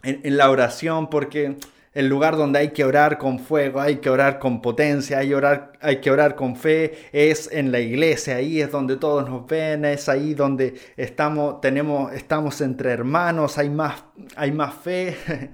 en 0.02 0.36
la 0.36 0.50
oración 0.50 1.12
porque 1.12 1.58
el 1.94 2.08
lugar 2.08 2.38
donde 2.38 2.60
hay 2.60 2.70
que 2.72 2.86
orar 2.86 3.18
con 3.18 3.40
fuego, 3.40 3.82
hay 3.82 3.98
que 3.98 4.10
orar 4.10 4.40
con 4.40 4.62
potencia, 4.62 5.20
hay, 5.20 5.34
orar, 5.34 5.74
hay 5.82 6.00
que 6.02 6.12
orar 6.12 6.36
con 6.36 6.56
fe, 6.56 7.10
es 7.12 7.50
en 7.52 7.72
la 7.72 7.80
iglesia, 7.80 8.36
ahí 8.36 8.62
es 8.62 8.72
donde 8.72 8.98
todos 8.98 9.28
nos 9.28 9.48
ven, 9.48 9.86
es 9.86 10.08
ahí 10.08 10.34
donde 10.34 10.80
estamos, 10.98 11.62
tenemos, 11.62 12.14
estamos 12.14 12.62
entre 12.62 12.92
hermanos, 12.92 13.58
hay 13.58 13.70
más, 13.70 14.04
hay 14.36 14.52
más 14.52 14.76
fe. 14.76 15.18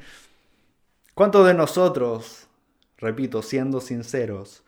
¿Cuántos 1.13 1.47
de 1.47 1.53
nosotros, 1.53 2.47
repito, 2.97 3.41
siendo 3.41 3.79
sinceros, 3.79 4.63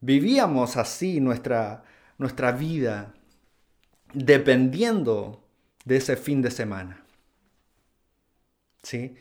vivíamos 0.00 0.76
así 0.76 1.20
nuestra, 1.20 1.84
nuestra 2.18 2.52
vida 2.52 3.14
dependiendo 4.12 5.42
de 5.86 5.96
ese 5.96 6.16
fin 6.16 6.42
de 6.42 6.50
semana? 6.50 7.02
¿Sí? 8.82 9.16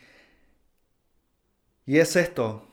Y 1.86 2.00
es 2.00 2.16
esto 2.16 2.68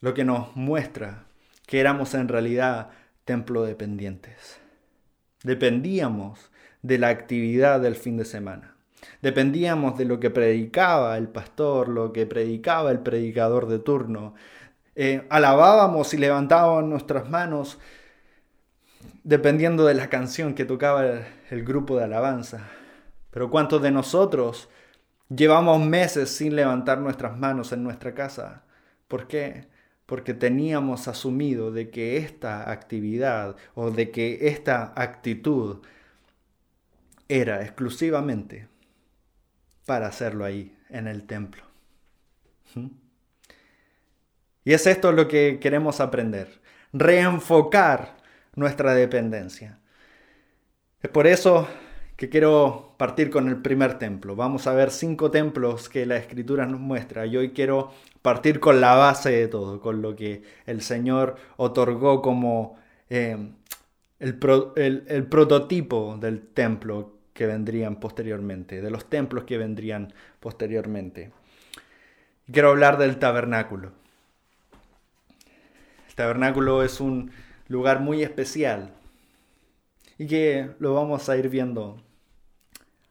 lo 0.00 0.14
que 0.14 0.24
nos 0.24 0.54
muestra 0.56 1.24
que 1.66 1.80
éramos 1.80 2.14
en 2.14 2.28
realidad 2.28 2.90
templo 3.24 3.62
dependientes. 3.62 4.58
Dependíamos 5.42 6.50
de 6.82 6.98
la 6.98 7.08
actividad 7.08 7.80
del 7.80 7.96
fin 7.96 8.16
de 8.16 8.24
semana. 8.24 8.74
Dependíamos 9.22 9.96
de 9.98 10.04
lo 10.04 10.20
que 10.20 10.30
predicaba 10.30 11.16
el 11.16 11.28
pastor, 11.28 11.88
lo 11.88 12.12
que 12.12 12.26
predicaba 12.26 12.90
el 12.90 13.00
predicador 13.00 13.66
de 13.66 13.78
turno. 13.78 14.34
Eh, 14.94 15.26
alabábamos 15.30 16.12
y 16.14 16.18
levantábamos 16.18 16.84
nuestras 16.84 17.28
manos 17.30 17.78
dependiendo 19.22 19.84
de 19.86 19.94
la 19.94 20.08
canción 20.08 20.54
que 20.54 20.64
tocaba 20.64 21.04
el 21.50 21.64
grupo 21.64 21.96
de 21.96 22.04
alabanza. 22.04 22.68
Pero 23.30 23.50
¿cuántos 23.50 23.80
de 23.82 23.90
nosotros 23.90 24.68
Llevamos 25.34 25.80
meses 25.80 26.30
sin 26.30 26.56
levantar 26.56 26.98
nuestras 26.98 27.38
manos 27.38 27.72
en 27.72 27.84
nuestra 27.84 28.14
casa. 28.14 28.64
¿Por 29.06 29.28
qué? 29.28 29.68
Porque 30.06 30.34
teníamos 30.34 31.06
asumido 31.06 31.70
de 31.70 31.90
que 31.90 32.16
esta 32.16 32.70
actividad 32.70 33.54
o 33.74 33.92
de 33.92 34.10
que 34.10 34.48
esta 34.48 34.92
actitud 34.96 35.78
era 37.28 37.62
exclusivamente 37.62 38.68
para 39.86 40.08
hacerlo 40.08 40.44
ahí, 40.44 40.76
en 40.88 41.06
el 41.06 41.26
templo. 41.28 41.62
¿Mm? 42.74 42.88
Y 44.64 44.72
es 44.72 44.86
esto 44.86 45.12
lo 45.12 45.28
que 45.28 45.58
queremos 45.60 46.00
aprender, 46.00 46.60
reenfocar 46.92 48.16
nuestra 48.56 48.94
dependencia. 48.94 49.78
Es 51.02 51.10
por 51.10 51.28
eso 51.28 51.68
que 52.20 52.28
quiero 52.28 52.92
partir 52.98 53.30
con 53.30 53.48
el 53.48 53.62
primer 53.62 53.98
templo. 53.98 54.36
Vamos 54.36 54.66
a 54.66 54.74
ver 54.74 54.90
cinco 54.90 55.30
templos 55.30 55.88
que 55.88 56.04
la 56.04 56.18
escritura 56.18 56.66
nos 56.66 56.78
muestra 56.78 57.24
y 57.24 57.34
hoy 57.38 57.52
quiero 57.52 57.92
partir 58.20 58.60
con 58.60 58.78
la 58.82 58.94
base 58.94 59.30
de 59.30 59.48
todo, 59.48 59.80
con 59.80 60.02
lo 60.02 60.14
que 60.14 60.42
el 60.66 60.82
Señor 60.82 61.36
otorgó 61.56 62.20
como 62.20 62.76
eh, 63.08 63.38
el, 64.18 65.04
el 65.08 65.26
prototipo 65.28 66.18
del 66.20 66.42
templo 66.42 67.14
que 67.32 67.46
vendrían 67.46 67.96
posteriormente, 67.96 68.82
de 68.82 68.90
los 68.90 69.08
templos 69.08 69.44
que 69.44 69.56
vendrían 69.56 70.12
posteriormente. 70.40 71.32
Quiero 72.52 72.68
hablar 72.68 72.98
del 72.98 73.18
tabernáculo. 73.18 73.92
El 76.06 76.14
tabernáculo 76.16 76.82
es 76.82 77.00
un 77.00 77.30
lugar 77.68 78.00
muy 78.00 78.22
especial 78.22 78.92
y 80.18 80.26
que 80.26 80.68
lo 80.80 80.92
vamos 80.92 81.30
a 81.30 81.38
ir 81.38 81.48
viendo 81.48 82.02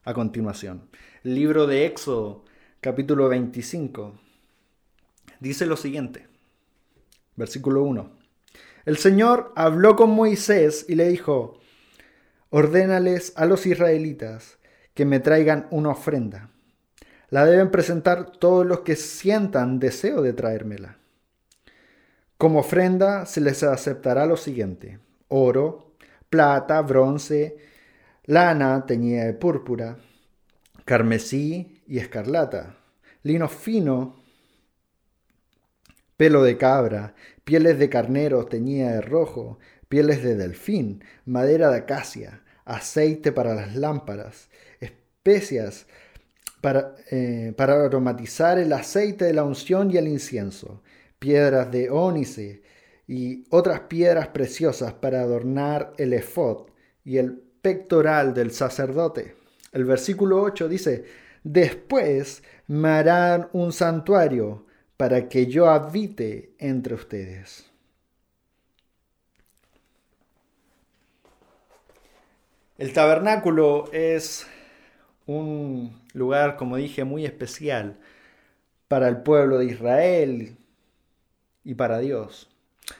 a 0.03 0.13
continuación. 0.13 0.89
Libro 1.24 1.68
de 1.68 1.86
Éxodo, 1.86 2.46
capítulo 2.82 3.27
25, 3.27 4.20
dice 5.39 5.65
lo 5.65 5.75
siguiente, 5.75 6.27
versículo 7.36 7.84
1. 7.84 8.12
El 8.86 8.98
Señor 8.98 9.51
habló 9.56 9.96
con 9.96 10.12
Moisés 10.12 10.86
y 10.88 10.96
le 10.96 11.10
dijo, 11.10 11.60
ordénales 12.50 13.34
a 13.36 13.46
los 13.46 13.65
israelitas 13.65 14.58
que 14.94 15.06
me 15.06 15.20
traigan 15.20 15.68
una 15.70 15.89
ofrenda. 15.89 16.50
La 17.29 17.46
deben 17.46 17.70
presentar 17.70 18.32
todos 18.32 18.65
los 18.65 18.79
que 18.79 18.96
sientan 18.96 19.79
deseo 19.79 20.22
de 20.22 20.34
traérmela. 20.34 20.98
Como 22.38 22.60
ofrenda 22.60 23.25
se 23.25 23.41
les 23.41 23.62
aceptará 23.63 24.25
lo 24.25 24.38
siguiente, 24.38 25.00
oro, 25.27 25.94
plata, 26.29 26.82
bronce, 26.82 27.69
lana 28.30 28.86
teñida 28.86 29.26
de 29.26 29.34
púrpura, 29.34 29.98
carmesí 30.86 31.82
y 31.88 31.98
escarlata, 31.98 32.78
lino 33.24 33.50
fino, 33.50 34.18
pelo 36.16 36.44
de 36.44 36.56
cabra, 36.56 37.16
pieles 37.44 37.80
de 37.80 37.90
carnero 37.90 38.46
teñida 38.46 38.92
de 38.92 39.02
rojo, 39.02 39.58
pieles 39.88 40.22
de 40.22 40.36
delfín, 40.36 41.04
madera 41.26 41.72
de 41.72 41.78
acacia, 41.80 42.44
aceite 42.66 43.32
para 43.32 43.56
las 43.56 43.76
lámparas, 43.76 44.50
especias 44.80 45.88
para, 46.62 46.94
eh, 47.10 47.56
para 47.58 47.84
aromatizar 47.84 48.60
el 48.60 48.72
aceite 48.74 49.26
de 49.26 49.34
la 49.34 49.44
unción 49.44 49.90
y 49.90 49.98
el 49.98 50.08
incienso, 50.08 50.84
piedras 51.18 51.72
de 51.72 51.90
ónice 51.90 52.62
y 53.08 53.46
otras 53.50 53.80
piedras 53.82 54.28
preciosas 54.28 54.94
para 54.94 55.22
adornar 55.22 55.94
el 55.98 56.14
efod 56.14 56.68
y 57.04 57.18
el 57.18 57.49
pectoral 57.62 58.34
del 58.34 58.51
sacerdote. 58.51 59.36
El 59.72 59.86
versículo 59.86 60.42
8 60.42 60.68
dice, 60.68 61.06
después 61.44 62.44
me 62.68 62.89
harán 62.89 63.50
un 63.54 63.72
santuario 63.72 64.66
para 64.98 65.30
que 65.30 65.48
yo 65.48 65.70
habite 65.70 66.54
entre 66.58 66.96
ustedes. 66.96 67.70
El 72.78 72.94
tabernáculo 72.94 73.89
es 73.92 74.48
un 75.25 76.01
lugar, 76.13 76.56
como 76.56 76.78
dije, 76.78 77.04
muy 77.04 77.25
especial 77.25 78.00
para 78.88 79.08
el 79.08 79.18
pueblo 79.22 79.58
de 79.58 79.66
Israel 79.66 80.58
y 81.63 81.75
para 81.75 82.00
Dios. 82.00 82.50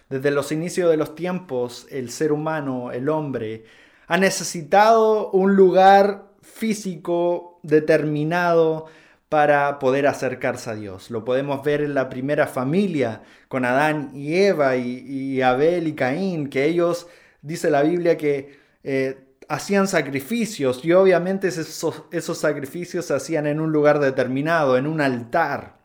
Desde 0.10 0.32
los 0.32 0.52
inicios 0.52 0.90
de 0.90 0.98
los 0.98 1.16
tiempos, 1.16 1.88
el 1.90 2.12
ser 2.12 2.32
humano, 2.32 2.92
el 2.92 3.10
hombre, 3.10 3.66
ha 4.10 4.18
necesitado 4.18 5.30
un 5.30 5.56
lugar 5.56 6.26
físico 6.42 7.60
determinado 7.62 8.88
para 9.30 9.78
poder 9.78 10.08
acercarse 10.08 10.72
a 10.72 10.76
Dios. 10.76 11.12
Lo 11.12 11.24
podemos 11.24 11.64
ver 11.64 11.82
en 11.82 11.94
la 11.94 12.10
primera 12.10 12.48
familia 12.48 13.22
con 13.48 13.66
Adán 13.66 14.10
y 14.16 14.36
Eva 14.36 14.76
y, 14.78 15.44
Abel 15.44 15.88
y 15.88 15.94
Caín, 15.94 16.50
que 16.50 16.66
ellos, 16.66 17.06
dice 17.44 17.70
la 17.70 17.84
Biblia, 17.84 18.18
que 18.18 18.58
eh, 18.84 19.20
hacían 19.48 19.88
sacrificios 19.88 20.84
y 20.84 20.92
obviamente 20.92 21.48
esos, 21.48 22.04
sacrificios 22.34 23.06
se 23.06 23.14
hacían 23.14 23.46
en 23.46 23.60
un 23.60 23.72
lugar 23.72 24.00
determinado, 24.00 24.76
en 24.76 24.88
un 24.88 25.02
altar. 25.02 25.78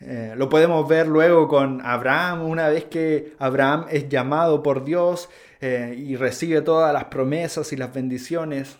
Eh, 0.00 0.34
lo 0.36 0.48
podemos 0.48 0.88
ver 0.88 1.06
luego 1.06 1.46
con 1.46 1.86
Abraham, 1.86 2.42
una 2.42 2.68
vez 2.68 2.86
que 2.86 3.36
Abraham 3.38 3.86
es 3.90 4.08
llamado 4.08 4.60
por 4.60 4.84
Dios 4.84 5.28
eh, 5.60 5.94
y 5.98 6.16
recibe 6.16 6.60
todas 6.62 6.92
las 6.92 7.04
promesas 7.04 7.72
y 7.72 7.76
las 7.76 7.92
bendiciones 7.92 8.78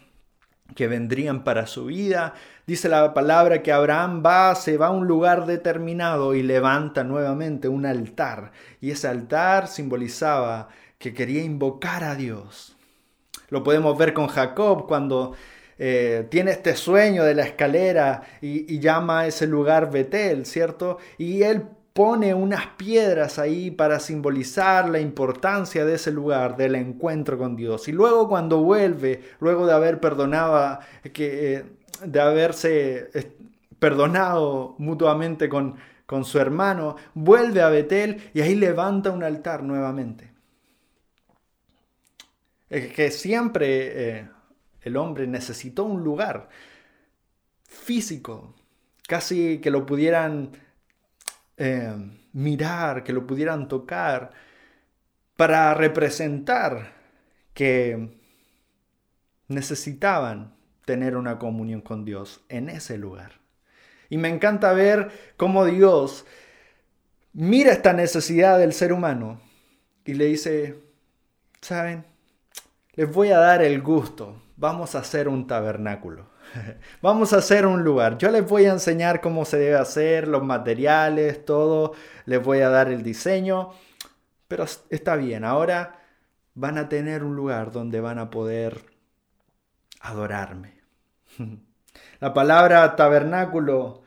que 0.75 0.87
vendrían 0.87 1.45
para 1.45 1.67
su 1.67 1.87
vida. 1.87 2.35
Dice 2.67 2.89
la 2.89 3.15
palabra 3.15 3.63
que 3.63 3.73
Abraham 3.73 4.23
va, 4.25 4.55
se 4.55 4.77
va 4.77 4.89
a 4.89 4.91
un 4.91 5.07
lugar 5.07 5.47
determinado 5.47 6.35
y 6.35 6.43
levanta 6.43 7.05
nuevamente 7.05 7.69
un 7.69 7.87
altar. 7.87 8.53
Y 8.81 8.91
ese 8.91 9.09
altar 9.09 9.69
simbolizaba 9.69 10.69
que 10.99 11.15
quería 11.15 11.43
invocar 11.43 12.05
a 12.05 12.15
Dios. 12.15 12.77
Lo 13.49 13.63
podemos 13.65 13.97
ver 13.97 14.13
con 14.13 14.27
Jacob 14.27 14.87
cuando 14.87 15.35
eh, 15.79 16.27
tiene 16.29 16.51
este 16.51 16.75
sueño 16.75 17.25
de 17.25 17.35
la 17.35 17.45
escalera 17.45 18.23
y, 18.41 18.79
llama 18.81 19.21
a 19.21 19.27
ese 19.27 19.47
lugar 19.47 19.91
Betel, 19.91 20.45
¿cierto? 20.45 20.99
Y 21.17 21.43
él 21.43 21.65
pone 21.99 22.33
unas 22.33 22.64
piedras 22.76 23.40
ahí 23.40 23.73
para 23.73 23.99
simbolizar 23.99 24.88
la 24.88 25.00
importancia 25.00 25.85
de 25.85 25.97
ese 25.97 26.12
lugar, 26.12 26.57
del 26.57 26.76
encuentro 26.76 27.37
con 27.37 27.57
Dios. 27.57 27.88
Y 27.88 27.93
luego 27.93 28.28
cuando 28.28 28.62
vuelve, 28.62 29.25
luego 29.40 29.67
de 29.67 29.73
haber 29.73 29.99
perdonado, 29.99 30.78
que, 31.12 31.57
eh, 31.57 31.64
de 32.05 32.21
haberse 32.21 33.11
eh, 33.12 33.33
perdonado 33.81 34.76
mutuamente 34.78 35.49
con, 35.49 35.75
con 36.07 36.25
su 36.25 36.38
hermano, 36.38 36.95
vuelve 37.14 37.62
a 37.62 37.69
Betel 37.69 38.31
y 38.33 38.43
ahí 38.43 38.55
levanta 38.55 39.11
un 39.11 39.25
altar 39.25 39.64
nuevamente. 39.64 40.31
Es 42.71 42.93
que 42.93 43.11
siempre 43.11 44.28
el 44.83 44.97
hombre 44.97 45.26
necesitó 45.26 45.83
un 45.83 46.05
lugar 46.05 46.49
físico, 47.64 48.55
casi 49.09 49.59
que 49.59 49.73
lo 49.73 49.85
pudieran 49.85 50.52
eh, 51.59 51.93
mirar, 52.33 53.05
que 53.05 53.12
lo 53.12 53.27
pudieran 53.27 53.69
tocar, 53.69 54.31
para 55.37 55.75
representar 55.75 56.93
que 57.55 58.19
necesitaban 59.49 60.55
tener 60.85 61.17
una 61.17 61.38
comunión 61.38 61.81
con 61.81 62.05
Dios 62.05 62.45
en 62.49 62.69
ese 62.69 62.97
lugar. 62.97 63.33
Y 64.09 64.17
me 64.17 64.29
encanta 64.29 64.73
ver 64.73 65.35
cómo 65.37 65.65
Dios 65.67 66.25
mira 67.33 67.73
esta 67.73 67.92
necesidad 67.92 68.59
del 68.59 68.73
ser 68.73 68.92
humano 68.92 69.40
y 70.05 70.14
le 70.14 70.25
dice, 70.25 70.81
¿saben? 71.61 72.05
Les 72.94 73.12
voy 73.12 73.31
a 73.31 73.38
dar 73.38 73.62
el 73.62 73.83
gusto 73.83 74.40
vamos 74.59 74.94
a 74.94 74.99
hacer 74.99 75.29
un 75.29 75.47
tabernáculo. 75.47 76.27
vamos 77.03 77.33
a 77.33 77.39
hacer 77.39 77.67
un 77.67 77.85
lugar. 77.85 78.19
Yo 78.19 78.31
les 78.31 78.47
voy 78.47 78.67
a 78.67 78.73
enseñar 78.73 79.21
cómo 79.21 79.45
se 79.45 79.59
debe 79.59 79.77
hacer, 79.77 80.29
los 80.29 80.43
materiales, 80.43 81.45
todo. 81.45 81.95
Les 82.27 82.43
voy 82.43 82.61
a 82.61 82.69
dar 82.69 82.89
el 82.89 83.03
diseño. 83.03 83.71
Pero 84.49 84.65
está 84.91 85.17
bien, 85.17 85.45
ahora 85.45 86.01
van 86.55 86.79
a 86.79 86.89
tener 86.89 87.23
un 87.23 87.37
lugar 87.37 87.71
donde 87.71 88.01
van 88.01 88.19
a 88.19 88.31
poder 88.31 88.85
adorarme. 90.01 90.81
La 92.21 92.35
palabra 92.35 92.97
tabernáculo 92.97 94.03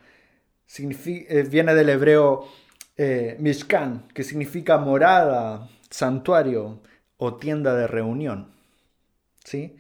eh, 0.78 1.44
viene 1.50 1.74
del 1.76 1.90
hebreo 1.90 2.48
eh, 2.98 3.38
mishkan, 3.40 4.08
que 4.14 4.24
significa 4.24 4.78
morada, 4.78 5.70
santuario 5.90 6.82
o 7.18 7.36
tienda 7.36 7.76
de 7.76 7.88
reunión. 7.88 8.52
¿Sí? 9.44 9.78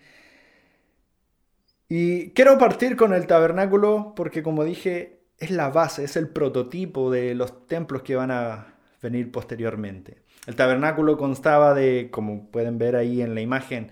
Y 1.93 2.29
quiero 2.29 2.57
partir 2.57 2.95
con 2.95 3.13
el 3.13 3.27
tabernáculo 3.27 4.13
porque 4.15 4.41
como 4.41 4.63
dije, 4.63 5.25
es 5.37 5.51
la 5.51 5.71
base, 5.71 6.05
es 6.05 6.15
el 6.15 6.29
prototipo 6.29 7.11
de 7.11 7.35
los 7.35 7.67
templos 7.67 8.01
que 8.03 8.15
van 8.15 8.31
a 8.31 8.75
venir 9.01 9.29
posteriormente. 9.29 10.21
El 10.47 10.55
tabernáculo 10.55 11.17
constaba 11.17 11.73
de, 11.73 12.07
como 12.09 12.49
pueden 12.49 12.77
ver 12.77 12.95
ahí 12.95 13.21
en 13.21 13.35
la 13.35 13.41
imagen, 13.41 13.91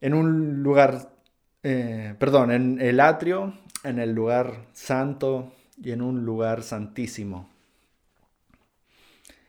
en 0.00 0.14
un 0.14 0.62
lugar, 0.62 1.12
eh, 1.62 2.14
perdón, 2.18 2.50
en 2.50 2.80
el 2.80 3.00
atrio, 3.00 3.52
en 3.84 3.98
el 3.98 4.14
lugar 4.14 4.64
santo 4.72 5.52
y 5.76 5.90
en 5.90 6.00
un 6.00 6.24
lugar 6.24 6.62
santísimo. 6.62 7.50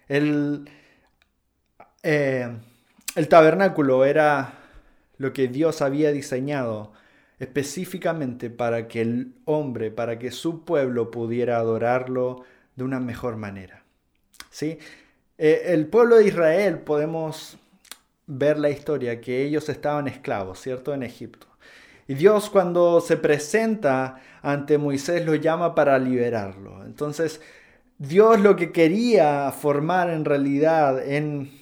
El, 0.09 0.69
eh, 2.03 2.57
el 3.15 3.27
tabernáculo 3.29 4.03
era 4.03 4.55
lo 5.15 5.31
que 5.31 5.47
Dios 5.47 5.81
había 5.81 6.11
diseñado 6.11 6.91
específicamente 7.41 8.51
para 8.51 8.87
que 8.87 9.01
el 9.01 9.33
hombre, 9.45 9.89
para 9.89 10.19
que 10.19 10.29
su 10.29 10.63
pueblo 10.63 11.09
pudiera 11.09 11.57
adorarlo 11.57 12.43
de 12.75 12.83
una 12.83 12.99
mejor 12.99 13.35
manera. 13.35 13.83
¿Sí? 14.51 14.77
Eh, 15.39 15.63
el 15.65 15.87
pueblo 15.87 16.17
de 16.17 16.27
Israel 16.27 16.77
podemos 16.77 17.57
ver 18.27 18.59
la 18.59 18.69
historia 18.69 19.19
que 19.19 19.41
ellos 19.41 19.69
estaban 19.69 20.07
esclavos, 20.07 20.61
¿cierto? 20.61 20.93
En 20.93 21.01
Egipto. 21.01 21.47
Y 22.07 22.13
Dios 22.13 22.47
cuando 22.51 23.01
se 23.01 23.17
presenta 23.17 24.21
ante 24.43 24.77
Moisés 24.77 25.25
lo 25.25 25.33
llama 25.33 25.73
para 25.73 25.97
liberarlo. 25.97 26.85
Entonces, 26.85 27.41
Dios 27.97 28.39
lo 28.39 28.55
que 28.55 28.71
quería 28.71 29.51
formar 29.51 30.11
en 30.11 30.25
realidad 30.25 31.03
en 31.03 31.60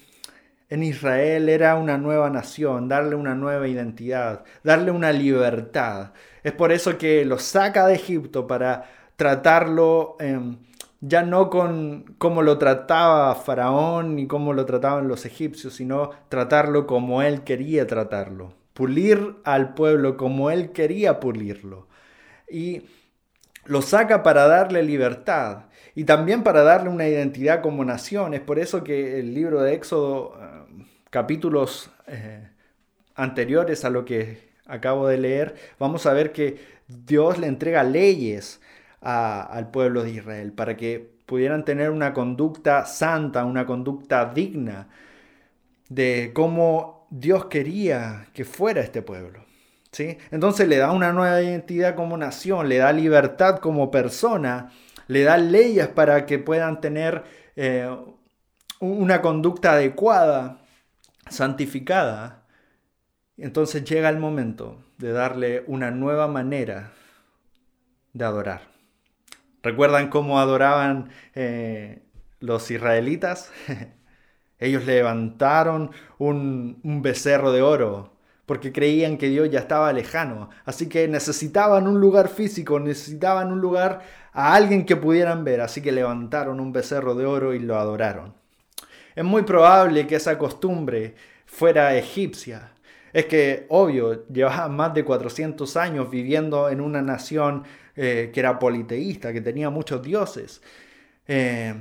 en 0.69 0.83
Israel 0.83 1.49
era 1.49 1.75
una 1.75 1.97
nueva 1.97 2.29
nación, 2.29 2.87
darle 2.87 3.15
una 3.15 3.35
nueva 3.35 3.67
identidad, 3.67 4.43
darle 4.63 4.91
una 4.91 5.11
libertad. 5.11 6.11
Es 6.43 6.53
por 6.53 6.71
eso 6.71 6.97
que 6.97 7.25
lo 7.25 7.39
saca 7.39 7.87
de 7.87 7.95
Egipto 7.95 8.47
para 8.47 8.89
tratarlo 9.15 10.15
em, 10.19 10.57
ya 11.01 11.23
no 11.23 11.49
con 11.49 12.15
cómo 12.17 12.41
lo 12.41 12.57
trataba 12.57 13.33
Faraón 13.35 14.15
ni 14.15 14.27
cómo 14.27 14.53
lo 14.53 14.65
trataban 14.65 15.07
los 15.07 15.25
egipcios, 15.25 15.73
sino 15.73 16.11
tratarlo 16.29 16.85
como 16.87 17.21
él 17.21 17.43
quería 17.43 17.87
tratarlo, 17.87 18.53
pulir 18.73 19.37
al 19.45 19.73
pueblo 19.73 20.17
como 20.17 20.51
él 20.51 20.71
quería 20.71 21.19
pulirlo. 21.19 21.87
Y 22.49 22.83
lo 23.65 23.81
saca 23.81 24.23
para 24.23 24.47
darle 24.47 24.83
libertad 24.83 25.68
y 25.99 26.05
también 26.05 26.43
para 26.43 26.63
darle 26.63 26.89
una 26.89 27.09
identidad 27.09 27.61
como 27.61 27.83
nación. 27.83 28.33
Es 28.33 28.39
por 28.39 28.57
eso 28.57 28.85
que 28.85 29.19
el 29.19 29.33
libro 29.33 29.61
de 29.61 29.73
Éxodo 29.73 30.33
capítulos 31.09 31.91
eh, 32.07 32.47
anteriores 33.15 33.83
a 33.83 33.89
lo 33.89 34.05
que 34.05 34.49
acabo 34.65 35.09
de 35.09 35.17
leer, 35.17 35.55
vamos 35.77 36.05
a 36.05 36.13
ver 36.13 36.31
que 36.31 36.57
Dios 36.87 37.37
le 37.37 37.47
entrega 37.47 37.83
leyes 37.83 38.61
al 39.01 39.71
pueblo 39.71 40.03
de 40.03 40.11
Israel 40.11 40.53
para 40.53 40.77
que 40.77 41.17
pudieran 41.25 41.65
tener 41.65 41.89
una 41.89 42.13
conducta 42.13 42.85
santa, 42.85 43.43
una 43.43 43.65
conducta 43.65 44.31
digna 44.33 44.87
de 45.89 46.31
cómo 46.33 47.07
Dios 47.09 47.47
quería 47.47 48.27
que 48.31 48.45
fuera 48.45 48.79
este 48.79 49.01
pueblo. 49.01 49.43
¿sí? 49.91 50.17
Entonces 50.31 50.65
le 50.69 50.77
da 50.77 50.93
una 50.93 51.11
nueva 51.11 51.41
identidad 51.41 51.95
como 51.95 52.15
nación, 52.15 52.69
le 52.69 52.77
da 52.77 52.93
libertad 52.93 53.57
como 53.57 53.91
persona, 53.91 54.71
le 55.09 55.23
da 55.23 55.37
leyes 55.37 55.87
para 55.87 56.27
que 56.27 56.37
puedan 56.37 56.81
tener 56.81 57.23
eh, 57.55 57.89
una 58.79 59.21
conducta 59.21 59.73
adecuada 59.73 60.61
santificada, 61.27 62.43
entonces 63.35 63.83
llega 63.83 64.07
el 64.09 64.19
momento 64.19 64.83
de 64.99 65.11
darle 65.11 65.63
una 65.65 65.89
nueva 65.89 66.27
manera 66.27 66.91
de 68.13 68.23
adorar. 68.23 68.61
¿Recuerdan 69.63 70.09
cómo 70.09 70.39
adoraban 70.39 71.09
eh, 71.33 72.03
los 72.39 72.69
israelitas? 72.69 73.51
Ellos 74.59 74.85
levantaron 74.85 75.89
un, 76.19 76.81
un 76.83 77.01
becerro 77.01 77.51
de 77.51 77.63
oro 77.63 78.13
porque 78.49 78.71
creían 78.71 79.19
que 79.19 79.29
Dios 79.29 79.47
ya 79.51 79.59
estaba 79.59 79.93
lejano. 79.93 80.49
Así 80.65 80.89
que 80.89 81.07
necesitaban 81.07 81.87
un 81.87 82.01
lugar 82.01 82.29
físico, 82.29 82.79
necesitaban 82.79 83.51
un 83.51 83.61
lugar 83.61 84.01
a 84.33 84.55
alguien 84.55 84.87
que 84.87 84.95
pudieran 84.95 85.43
ver. 85.43 85.61
Así 85.61 85.83
que 85.83 85.91
levantaron 85.91 86.59
un 86.59 86.73
becerro 86.73 87.13
de 87.13 87.27
oro 87.27 87.53
y 87.53 87.59
lo 87.59 87.77
adoraron. 87.77 88.33
Es 89.15 89.23
muy 89.23 89.43
probable 89.43 90.07
que 90.07 90.15
esa 90.15 90.39
costumbre 90.39 91.13
fuera 91.45 91.95
egipcia. 91.95 92.71
Es 93.13 93.27
que, 93.27 93.67
obvio, 93.69 94.27
llevaban 94.29 94.75
más 94.75 94.95
de 94.95 95.05
400 95.05 95.77
años 95.77 96.09
viviendo 96.09 96.69
en 96.69 96.81
una 96.81 97.03
nación 97.03 97.65
eh, 97.95 98.31
que 98.33 98.39
era 98.39 98.57
politeísta, 98.57 99.31
que 99.31 99.41
tenía 99.41 99.69
muchos 99.69 100.01
dioses. 100.01 100.63
Eh, 101.27 101.75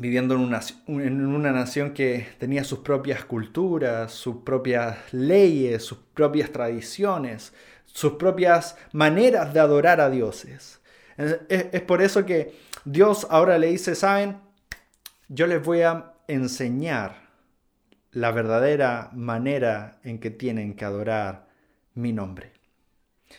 viviendo 0.00 0.34
en 0.34 0.40
una, 0.40 0.60
en 0.86 1.26
una, 1.26 1.52
nación 1.52 1.92
que 1.92 2.26
tenía 2.38 2.64
sus 2.64 2.78
propias 2.78 3.22
culturas, 3.22 4.10
sus 4.10 4.36
propias 4.36 4.96
leyes, 5.12 5.84
sus 5.84 5.98
propias 6.14 6.50
tradiciones, 6.50 7.52
sus 7.84 8.12
propias 8.12 8.78
maneras 8.92 9.52
de 9.52 9.60
adorar 9.60 10.00
a 10.00 10.08
dioses. 10.08 10.80
es 11.18 11.82
por 11.82 12.00
eso 12.00 12.24
que 12.24 12.54
Dios 12.86 13.26
ahora 13.28 13.58
le 13.58 13.66
dice, 13.66 13.94
¿saben? 13.94 14.38
Yo 15.28 15.46
les 15.46 15.62
voy 15.62 15.82
a 15.82 16.14
enseñar 16.28 17.28
la 18.10 18.32
verdadera 18.32 19.10
manera 19.12 20.00
en 20.02 20.18
que 20.18 20.30
tienen 20.30 20.76
que 20.76 20.86
adorar 20.86 21.46
mi 21.92 22.14
nombre. 22.14 22.52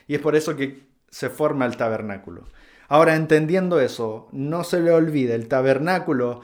Y 0.07 0.13
es 0.13 0.21
por 0.21 0.35
eso 0.35 0.55
que 0.55 0.83
se 1.09 1.31
forma 1.31 1.65
el 1.65 1.75
tabernáculo. 1.75 2.45
Ahora, 2.91 3.15
entendiendo 3.15 3.79
eso, 3.79 4.27
no 4.33 4.65
se 4.65 4.81
le 4.81 4.91
olvide, 4.91 5.33
el 5.33 5.47
tabernáculo 5.47 6.41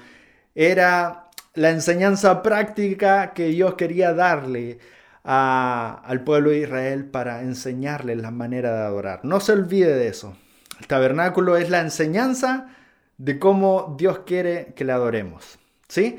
era 0.56 1.30
la 1.56 1.72
enseñanza 1.72 2.42
práctica 2.42 3.34
que 3.34 3.48
Dios 3.48 3.74
quería 3.74 4.14
darle 4.14 4.80
al 5.26 6.24
pueblo 6.24 6.52
de 6.52 6.60
Israel 6.60 7.04
para 7.04 7.42
enseñarle 7.42 8.16
la 8.16 8.32
manera 8.32 8.72
de 8.72 8.80
adorar. 8.86 9.20
No 9.26 9.42
se 9.42 9.52
olvide 9.52 9.94
de 9.94 10.08
eso. 10.08 10.38
El 10.80 10.88
tabernáculo 10.88 11.58
es 11.58 11.70
la 11.70 11.82
enseñanza 11.82 12.70
de 13.18 13.40
cómo 13.40 13.98
Dios 14.00 14.20
quiere 14.20 14.72
que 14.74 14.86
le 14.86 14.94
adoremos. 14.94 15.60
¿Sí? 15.90 16.18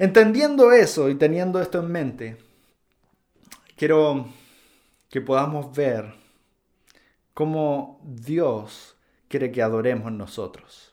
Entendiendo 0.00 0.72
eso 0.72 1.08
y 1.08 1.14
teniendo 1.14 1.62
esto 1.62 1.78
en 1.78 1.92
mente, 1.92 2.36
quiero 3.76 4.26
que 5.08 5.20
podamos 5.20 5.72
ver 5.76 6.12
cómo 7.34 8.00
Dios 8.02 8.96
quiere 9.30 9.52
que 9.52 9.62
adoremos 9.62 10.10
nosotros. 10.10 10.92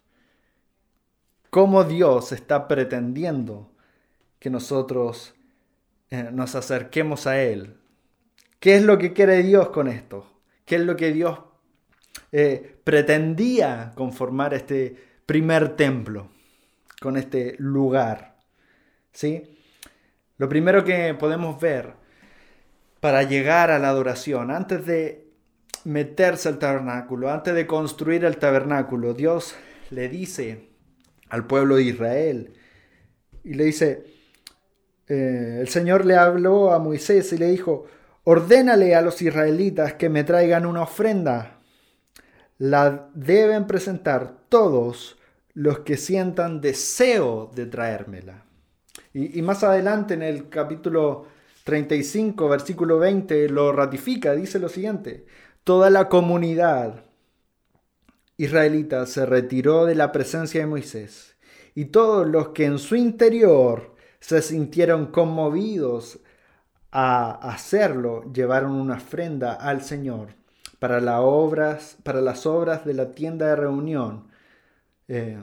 Cómo 1.50 1.84
Dios 1.84 2.32
está 2.32 2.68
pretendiendo 2.68 3.72
que 4.40 4.52
nosotros 4.52 5.34
eh, 6.12 6.30
nos 6.32 6.54
acerquemos 6.54 7.26
a 7.26 7.42
Él. 7.42 7.78
¿Qué 8.60 8.76
es 8.76 8.84
lo 8.84 9.00
que 9.00 9.14
quiere 9.14 9.42
Dios 9.42 9.70
con 9.70 9.88
esto? 9.88 10.40
¿Qué 10.66 10.76
es 10.76 10.82
lo 10.82 10.96
que 10.96 11.12
Dios 11.12 11.40
eh, 12.32 12.80
pretendía 12.84 13.94
conformar 13.96 14.54
este 14.54 14.96
primer 15.26 15.76
templo, 15.76 16.30
con 17.02 17.18
este 17.18 17.56
lugar? 17.58 18.38
¿sí? 19.12 19.58
Lo 20.38 20.48
primero 20.48 20.86
que 20.86 21.16
podemos 21.16 21.60
ver 21.60 21.94
para 23.00 23.24
llegar 23.24 23.72
a 23.72 23.80
la 23.80 23.90
adoración, 23.90 24.52
antes 24.52 24.86
de 24.86 25.27
meterse 25.88 26.50
al 26.50 26.60
tabernáculo, 26.60 27.32
antes 27.32 27.56
de 27.56 27.66
construir 27.66 28.26
el 28.26 28.38
tabernáculo, 28.38 29.14
Dios 29.14 29.56
le 29.90 30.10
dice 30.10 30.68
al 31.30 31.48
pueblo 31.48 31.78
de 31.78 31.84
Israel 31.84 32.54
y 33.46 33.54
le 33.54 33.64
dice, 33.64 34.04
eh, 35.08 35.60
el 35.62 35.70
Señor 35.70 36.06
le 36.06 36.18
habló 36.18 36.74
a 36.74 36.80
Moisés 36.80 37.32
y 37.32 37.38
le 37.38 37.48
dijo, 37.48 37.86
ordénale 38.26 38.96
a 38.96 39.02
los 39.02 39.22
israelitas 39.22 39.94
que 39.94 40.10
me 40.10 40.26
traigan 40.26 40.66
una 40.66 40.82
ofrenda. 40.82 41.62
La 42.58 43.10
deben 43.14 43.66
presentar 43.66 44.34
todos 44.50 45.18
los 45.54 45.80
que 45.80 45.96
sientan 45.96 46.60
deseo 46.60 47.50
de 47.56 47.66
traérmela. 47.66 48.44
Y, 49.14 49.42
más 49.42 49.64
adelante 49.64 50.16
en 50.16 50.22
el 50.22 50.50
capítulo 50.50 51.28
35, 51.64 52.50
versículo 52.50 53.00
20, 53.00 53.48
lo 53.50 53.72
ratifica, 53.72 54.34
dice 54.34 54.60
lo 54.60 54.68
siguiente, 54.70 55.26
toda 55.68 55.90
la 55.90 56.08
comunidad 56.08 57.04
israelita 58.38 59.06
se 59.06 59.26
retiró 59.26 59.84
de 59.84 59.96
la 59.96 60.14
presencia 60.14 60.62
de 60.62 60.66
Moisés 60.66 61.36
y 61.76 61.88
todos 61.88 62.26
los 62.26 62.52
que 62.52 62.64
en 62.64 62.80
su 62.80 62.96
interior 62.96 63.94
se 64.22 64.42
sintieron 64.42 65.08
conmovidos 65.08 66.20
a 66.90 67.32
hacerlo 67.50 68.32
llevaron 68.32 68.72
una 68.72 68.96
ofrenda 68.96 69.56
al 69.56 69.82
Señor 69.82 70.30
para, 70.80 71.02
las 71.02 71.20
obras, 71.22 71.98
para 72.02 72.22
las 72.22 72.46
obras 72.46 72.86
de 72.86 72.94
la 72.94 73.14
tienda 73.14 73.48
de 73.48 73.58
reunión. 73.58 74.30
Eh, 75.10 75.38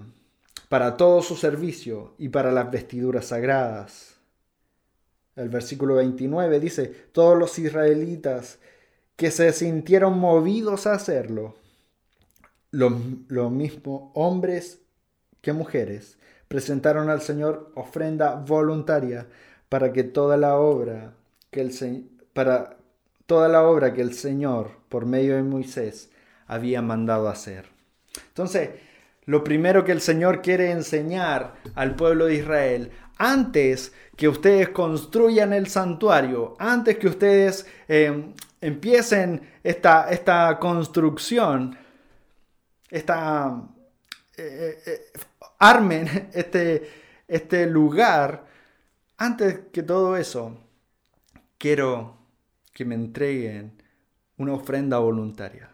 para 0.71 0.97
todo 0.97 1.21
su 1.21 1.37
servicio 1.37 2.15
y 2.17 2.31
para 2.31 2.51
las 2.51 2.71
vestiduras 2.71 3.27
sagradas. 3.27 4.17
El 5.37 5.51
versículo 5.51 5.97
29 5.97 6.61
dice, 6.61 6.87
todos 7.13 7.39
los 7.39 7.59
israelitas 7.59 8.59
que 9.17 9.31
se 9.31 9.53
sintieron 9.53 10.19
movidos 10.19 10.87
a 10.87 10.95
hacerlo, 10.95 11.55
lo, 12.71 12.93
lo 13.29 13.51
mismo 13.51 14.11
hombres 14.15 14.81
que 15.41 15.53
mujeres, 15.53 16.19
presentaron 16.49 17.11
al 17.11 17.21
Señor 17.21 17.71
ofrenda 17.75 18.35
voluntaria 18.35 19.29
para 19.69 19.93
que 19.93 20.05
toda 20.05 20.37
la 20.37 20.57
obra 20.57 21.15
que 21.51 21.61
el 21.61 22.11
para 22.33 22.77
toda 23.27 23.49
la 23.49 23.63
obra 23.63 23.93
que 23.93 24.03
el 24.03 24.15
Señor 24.15 24.73
por 24.89 25.07
medio 25.07 25.37
de 25.37 25.43
Moisés 25.43 26.11
había 26.47 26.83
mandado 26.83 27.29
hacer. 27.29 27.67
Entonces, 28.29 28.71
lo 29.25 29.43
primero 29.43 29.85
que 29.85 29.93
el 29.93 30.01
Señor 30.01 30.43
quiere 30.43 30.71
enseñar 30.71 31.55
al 31.75 31.97
pueblo 31.97 32.27
de 32.27 32.37
Israel, 32.37 32.91
antes 33.17 33.93
que 34.17 34.29
ustedes 34.29 34.71
construyan 34.71 35.53
el 35.53 35.67
santuario, 35.67 36.57
antes 36.59 36.99
que 36.99 37.09
ustedes 37.09 37.67
em, 37.89 38.33
empiecen 38.61 39.41
esta, 39.63 40.11
esta 40.11 40.59
construcción, 40.59 41.77
esta, 42.91 43.63
eh, 44.37 44.83
eh, 44.87 44.93
eh, 44.93 45.21
armen 45.59 46.31
este, 46.35 46.91
este 47.29 47.67
lugar, 47.67 48.47
antes 49.17 49.61
que 49.73 49.83
todo 49.83 50.17
eso, 50.17 50.59
quiero 51.59 52.17
que 52.73 52.85
me 52.85 52.95
entreguen 52.95 53.81
una 54.37 54.55
ofrenda 54.55 54.99
voluntaria. 54.99 55.71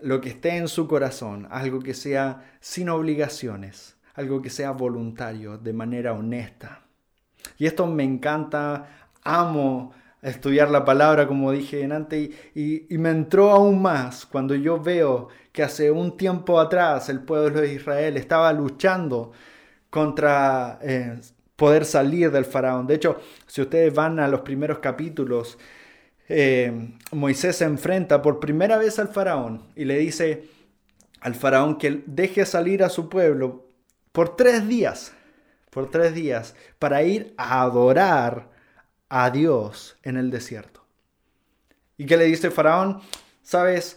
Lo 0.00 0.20
que 0.20 0.30
esté 0.30 0.56
en 0.56 0.68
su 0.68 0.88
corazón, 0.88 1.48
algo 1.50 1.80
que 1.80 1.92
sea 1.92 2.56
sin 2.60 2.88
obligaciones, 2.88 3.97
algo 4.18 4.42
que 4.42 4.50
sea 4.50 4.72
voluntario, 4.72 5.58
de 5.58 5.72
manera 5.72 6.12
honesta. 6.12 6.80
Y 7.56 7.66
esto 7.66 7.86
me 7.86 8.02
encanta, 8.02 8.88
amo 9.22 9.92
estudiar 10.20 10.70
la 10.70 10.84
palabra, 10.84 11.28
como 11.28 11.52
dije 11.52 11.84
antes, 11.84 12.30
y, 12.52 12.86
me 12.98 13.10
entró 13.10 13.50
aún 13.50 13.80
más 13.80 14.26
cuando 14.26 14.56
yo 14.56 14.80
veo 14.80 15.28
que 15.52 15.62
hace 15.62 15.92
un 15.92 16.16
tiempo 16.16 16.58
atrás 16.58 17.08
el 17.08 17.20
pueblo 17.20 17.60
de 17.60 17.72
Israel 17.72 18.16
estaba 18.16 18.52
luchando 18.52 19.30
contra 19.88 20.80
eh, 20.82 21.20
poder 21.54 21.84
salir 21.84 22.32
del 22.32 22.44
faraón. 22.44 22.88
De 22.88 22.96
hecho, 22.96 23.20
si 23.46 23.62
ustedes 23.62 23.94
van 23.94 24.18
a 24.18 24.26
los 24.26 24.40
primeros 24.40 24.80
capítulos, 24.80 25.58
eh, 26.28 26.90
Moisés 27.12 27.54
se 27.54 27.64
enfrenta 27.64 28.20
por 28.20 28.40
primera 28.40 28.78
vez 28.78 28.98
al 28.98 29.08
faraón 29.08 29.62
y 29.76 29.84
le 29.84 29.96
dice 29.96 30.48
al 31.20 31.36
faraón 31.36 31.78
que 31.78 32.02
deje 32.06 32.44
salir 32.44 32.82
a 32.82 32.88
su 32.88 33.08
pueblo 33.08 33.67
por 34.18 34.34
tres 34.34 34.66
días, 34.66 35.12
por 35.70 35.92
tres 35.92 36.12
días, 36.12 36.56
para 36.80 37.04
ir 37.04 37.34
a 37.36 37.62
adorar 37.62 38.48
a 39.08 39.30
Dios 39.30 39.96
en 40.02 40.16
el 40.16 40.32
desierto. 40.32 40.82
¿Y 41.96 42.04
qué 42.04 42.16
le 42.16 42.24
dice 42.24 42.50
faraón? 42.50 43.00
Sabes, 43.44 43.96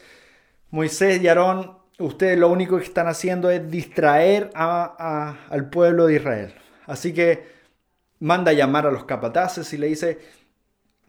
Moisés 0.70 1.24
y 1.24 1.28
Aarón, 1.28 1.76
ustedes 1.98 2.38
lo 2.38 2.50
único 2.50 2.78
que 2.78 2.84
están 2.84 3.08
haciendo 3.08 3.50
es 3.50 3.72
distraer 3.72 4.52
al 4.54 5.70
pueblo 5.72 6.06
de 6.06 6.18
Israel. 6.18 6.54
Así 6.86 7.16
que 7.16 7.48
manda 8.20 8.52
a 8.52 8.54
llamar 8.54 8.86
a 8.86 8.92
los 8.92 9.06
capataces 9.06 9.74
y 9.74 9.80
le 9.80 9.88
dice, 9.88 10.20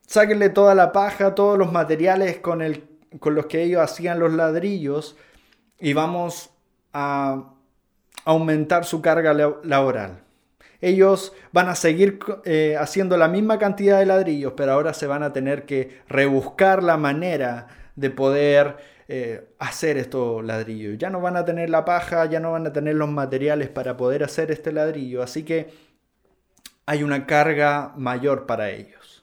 sáquenle 0.07 0.49
toda 0.49 0.75
la 0.75 0.91
paja, 0.91 1.35
todos 1.35 1.59
los 1.59 1.71
materiales 1.71 2.39
con, 2.39 2.63
el, 2.63 2.89
con 3.21 3.35
los 3.35 3.45
que 3.45 3.63
ellos 3.63 3.83
hacían 3.83 4.19
los 4.19 4.33
ladrillos 4.33 5.19
y 5.79 5.93
vamos 5.93 6.49
a 6.95 7.52
aumentar 8.25 8.85
su 8.85 9.03
carga 9.03 9.35
laboral. 9.63 10.21
Ellos 10.81 11.33
van 11.53 11.69
a 11.69 11.77
seguir 11.77 12.19
eh, 12.45 12.77
haciendo 12.79 13.17
la 13.17 13.29
misma 13.29 13.59
cantidad 13.59 13.99
de 13.99 14.07
ladrillos, 14.07 14.55
pero 14.57 14.73
ahora 14.73 14.95
se 14.95 15.07
van 15.07 15.23
a 15.23 15.33
tener 15.33 15.65
que 15.65 16.01
rebuscar 16.09 16.83
la 16.83 16.97
manera 16.97 17.69
de 17.95 18.11
poder 18.11 18.77
eh, 19.07 19.49
hacer 19.59 19.97
estos 19.97 20.45
ladrillos. 20.45 20.99
Ya 20.99 21.09
no 21.11 21.21
van 21.21 21.37
a 21.37 21.45
tener 21.45 21.71
la 21.71 21.85
paja, 21.85 22.25
ya 22.27 22.41
no 22.41 22.53
van 22.53 22.67
a 22.67 22.73
tener 22.73 22.97
los 22.97 23.11
materiales 23.11 23.69
para 23.69 23.97
poder 23.97 24.25
hacer 24.25 24.51
este 24.51 24.73
ladrillo. 24.73 25.23
Así 25.23 25.45
que 25.45 25.71
hay 26.87 27.03
una 27.03 27.27
carga 27.27 27.93
mayor 27.97 28.47
para 28.47 28.71
ellos. 28.71 29.23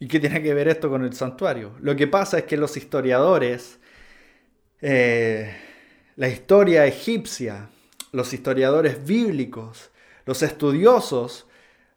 ¿Y 0.00 0.08
qué 0.08 0.20
tiene 0.20 0.42
que 0.42 0.54
ver 0.54 0.68
esto 0.68 0.88
con 0.90 1.04
el 1.04 1.12
santuario? 1.12 1.74
Lo 1.80 1.96
que 1.96 2.06
pasa 2.06 2.38
es 2.38 2.44
que 2.44 2.56
los 2.56 2.76
historiadores, 2.76 3.78
eh, 4.80 5.56
la 6.18 6.28
historia 6.28 6.84
egipcia, 6.84 7.70
los 8.10 8.32
historiadores 8.32 9.06
bíblicos, 9.06 9.92
los 10.26 10.42
estudiosos, 10.42 11.46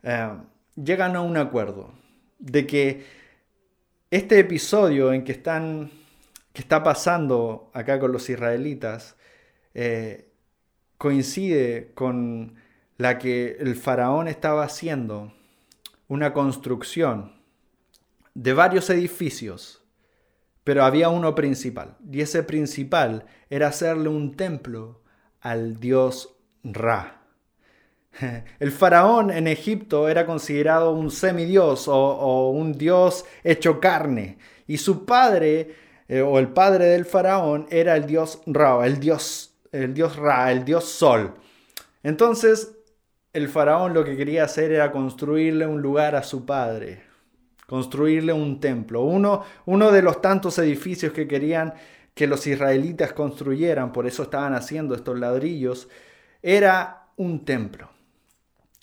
eh, 0.03 0.29
llegan 0.75 1.15
a 1.15 1.21
un 1.21 1.37
acuerdo 1.37 1.91
de 2.37 2.67
que 2.67 3.03
este 4.11 4.37
episodio 4.37 5.11
en 5.11 5.23
que 5.23 5.31
están 5.31 5.89
que 6.53 6.61
está 6.61 6.83
pasando 6.83 7.71
acá 7.73 7.99
con 7.99 8.11
los 8.11 8.29
israelitas 8.29 9.15
eh, 9.73 10.29
coincide 10.99 11.91
con 11.95 12.57
la 12.97 13.17
que 13.17 13.57
el 13.59 13.75
faraón 13.75 14.27
estaba 14.27 14.65
haciendo 14.65 15.33
una 16.07 16.31
construcción 16.31 17.41
de 18.35 18.53
varios 18.53 18.87
edificios, 18.91 19.80
pero 20.71 20.85
había 20.85 21.09
uno 21.09 21.35
principal, 21.35 21.97
y 22.09 22.21
ese 22.21 22.43
principal 22.43 23.25
era 23.49 23.67
hacerle 23.67 24.07
un 24.07 24.37
templo 24.37 25.01
al 25.41 25.81
dios 25.81 26.37
Ra. 26.63 27.23
El 28.59 28.71
faraón 28.71 29.31
en 29.31 29.47
Egipto 29.47 30.07
era 30.07 30.25
considerado 30.25 30.93
un 30.93 31.11
semidios 31.11 31.89
o, 31.89 32.51
un 32.51 32.71
dios 32.71 33.25
hecho 33.43 33.81
carne, 33.81 34.37
y 34.65 34.77
su 34.77 35.03
padre 35.03 35.75
eh, 36.07 36.21
o 36.21 36.39
el 36.39 36.47
padre 36.47 36.85
del 36.85 37.03
faraón 37.03 37.67
era 37.69 37.97
el 37.97 38.05
dios 38.05 38.41
Ra, 38.45 38.87
el 38.87 38.97
dios, 38.97 39.53
el 39.73 39.93
dios 39.93 40.15
Ra, 40.15 40.53
el 40.53 40.63
dios 40.63 40.85
Sol. 40.85 41.33
Entonces 42.01 42.77
el 43.33 43.49
faraón 43.49 43.93
lo 43.93 44.05
que 44.05 44.15
quería 44.15 44.45
hacer 44.45 44.71
era 44.71 44.93
construirle 44.93 45.67
un 45.67 45.81
lugar 45.81 46.15
a 46.15 46.23
su 46.23 46.45
padre, 46.45 47.10
construirle 47.71 48.33
un 48.33 48.59
templo. 48.59 49.01
Uno, 49.03 49.45
uno 49.65 49.93
de 49.93 50.01
los 50.01 50.21
tantos 50.21 50.59
edificios 50.59 51.13
que 51.13 51.25
querían 51.25 51.73
que 52.13 52.27
los 52.27 52.45
israelitas 52.45 53.13
construyeran, 53.13 53.93
por 53.93 54.05
eso 54.05 54.23
estaban 54.23 54.53
haciendo 54.55 54.93
estos 54.93 55.17
ladrillos, 55.17 55.87
era 56.41 57.05
un 57.15 57.45
templo. 57.45 57.89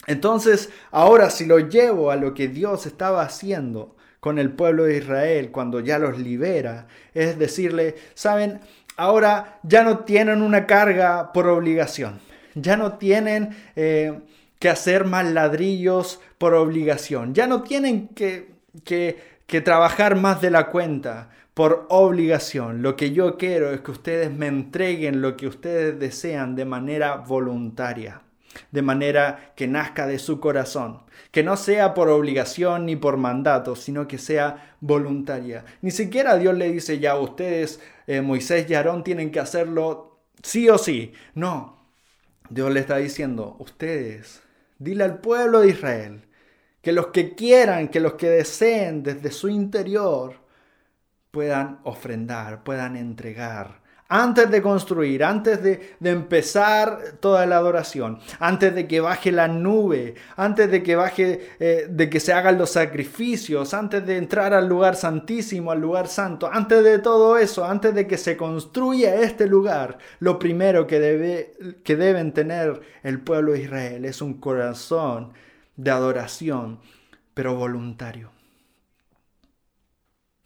Entonces, 0.07 0.71
ahora 0.91 1.29
si 1.29 1.45
lo 1.45 1.59
llevo 1.59 2.11
a 2.11 2.17
lo 2.17 2.33
que 2.33 2.49
Dios 2.49 2.87
estaba 2.87 3.21
haciendo 3.21 3.95
con 4.21 4.39
el 4.39 4.53
pueblo 4.53 4.85
de 4.85 4.97
Israel 4.97 5.51
cuando 5.51 5.81
ya 5.81 5.99
los 5.99 6.19
libera, 6.19 6.87
es 7.13 7.39
decirle, 7.39 7.95
saben, 8.15 8.61
ahora 8.97 9.61
ya 9.65 9.83
no 9.83 9.99
tienen 9.99 10.41
una 10.41 10.65
carga 10.67 11.31
por 11.35 11.47
obligación, 11.47 12.21
ya 12.55 12.79
no 12.79 12.95
tienen... 12.95 13.55
Eh, 13.77 14.19
que 14.59 14.69
hacer 14.69 15.05
más 15.05 15.25
ladrillos 15.25 16.21
por 16.37 16.55
obligación. 16.55 17.33
Ya 17.33 17.47
no 17.47 17.63
tienen 17.63 18.09
que, 18.09 18.58
que, 18.85 19.39
trabajar 19.65 20.17
más 20.17 20.41
de 20.41 20.51
la 20.51 20.69
cuenta 20.69 21.31
por 21.55 21.87
obligación. 21.89 22.83
Lo 22.83 22.97
que 22.97 23.13
yo 23.13 23.37
quiero 23.37 23.73
es 23.73 23.81
que 23.81 23.91
ustedes 23.91 24.31
me 24.31 24.47
entreguen 24.47 25.23
lo 25.23 25.37
que 25.37 25.47
ustedes 25.47 25.99
desean 25.99 26.55
de 26.55 26.65
manera 26.65 27.17
voluntaria, 27.17 28.23
de 28.71 28.83
manera 28.83 29.53
que 29.57 29.67
nazca 29.67 30.07
de 30.07 30.19
su 30.19 30.39
corazón, 30.41 31.03
que 31.31 31.43
no 31.43 31.57
sea 31.57 31.95
por 31.95 32.09
obligación 32.09 32.87
ni 32.87 32.97
por 32.97 33.17
mandato, 33.17 33.75
sino 33.75 34.07
que 34.07 34.19
sea 34.19 34.77
voluntaria. 34.81 35.65
Ni 35.83 35.91
siquiera 35.91 36.37
Dios 36.37 36.57
le 36.57 36.71
dice 36.71 36.99
ya 36.99 37.17
ustedes, 37.17 37.81
eh, 38.07 38.21
Moisés 38.21 38.69
y 38.71 38.75
Aarón, 38.75 39.03
tienen 39.03 39.33
que 39.33 39.41
hacerlo 39.41 40.19
sí 40.43 40.69
o 40.69 40.79
sí. 40.79 41.13
No, 41.35 41.79
Dios 42.51 42.73
le 42.73 42.81
está 42.81 42.99
diciendo, 42.99 43.57
ustedes 43.59 44.43
Dile 44.79 45.03
al 45.03 45.19
pueblo 45.19 45.61
de 45.61 45.71
Israel 45.71 46.28
que 46.83 46.93
los 46.93 47.09
que 47.09 47.35
quieran, 47.35 47.89
que 47.89 48.01
los 48.01 48.15
que 48.15 48.29
deseen 48.31 49.03
desde 49.03 49.31
su 49.31 49.49
interior 49.49 50.35
puedan 51.31 51.81
ofrendar, 51.85 52.65
puedan 52.65 52.97
entregar. 52.97 53.81
Antes 54.11 54.51
de 54.51 54.63
construir, 54.63 55.23
antes 55.23 55.63
de, 55.63 55.97
empezar 56.03 57.19
toda 57.21 57.45
la 57.45 57.59
adoración, 57.59 58.19
antes 58.41 58.75
de 58.75 58.89
que 58.89 59.03
baje 59.03 59.31
la 59.31 59.49
nube, 59.49 60.15
antes 60.35 60.71
de 60.71 60.83
que 60.83 60.97
baje, 60.97 61.51
eh, 61.61 61.87
de 61.91 62.09
que 62.09 62.19
se 62.19 62.33
hagan 62.33 62.57
los 62.57 62.71
sacrificios, 62.71 63.75
antes 63.75 64.07
de 64.07 64.17
entrar 64.17 64.55
al 64.55 64.67
lugar 64.67 64.97
santísimo, 64.97 65.73
al 65.73 65.83
lugar 65.83 66.09
santo, 66.09 66.49
antes 66.51 66.83
de 66.83 67.01
todo 67.01 67.37
eso, 67.37 67.67
antes 67.67 67.95
de 67.95 68.07
que 68.07 68.17
se 68.17 68.35
construya 68.35 69.17
este 69.17 69.47
lugar, 69.47 69.99
lo 70.21 70.39
primero 70.39 70.87
que, 70.87 71.01
debe, 71.01 71.55
que 71.85 71.97
deben 71.97 72.33
tener 72.33 72.81
el 73.03 73.21
pueblo 73.21 73.53
de 73.53 73.61
Israel 73.61 74.07
es 74.07 74.23
un 74.23 74.41
corazón 74.41 75.35
de 75.79 75.91
adoración, 75.91 76.81
pero 77.33 77.55
voluntario. 77.55 78.31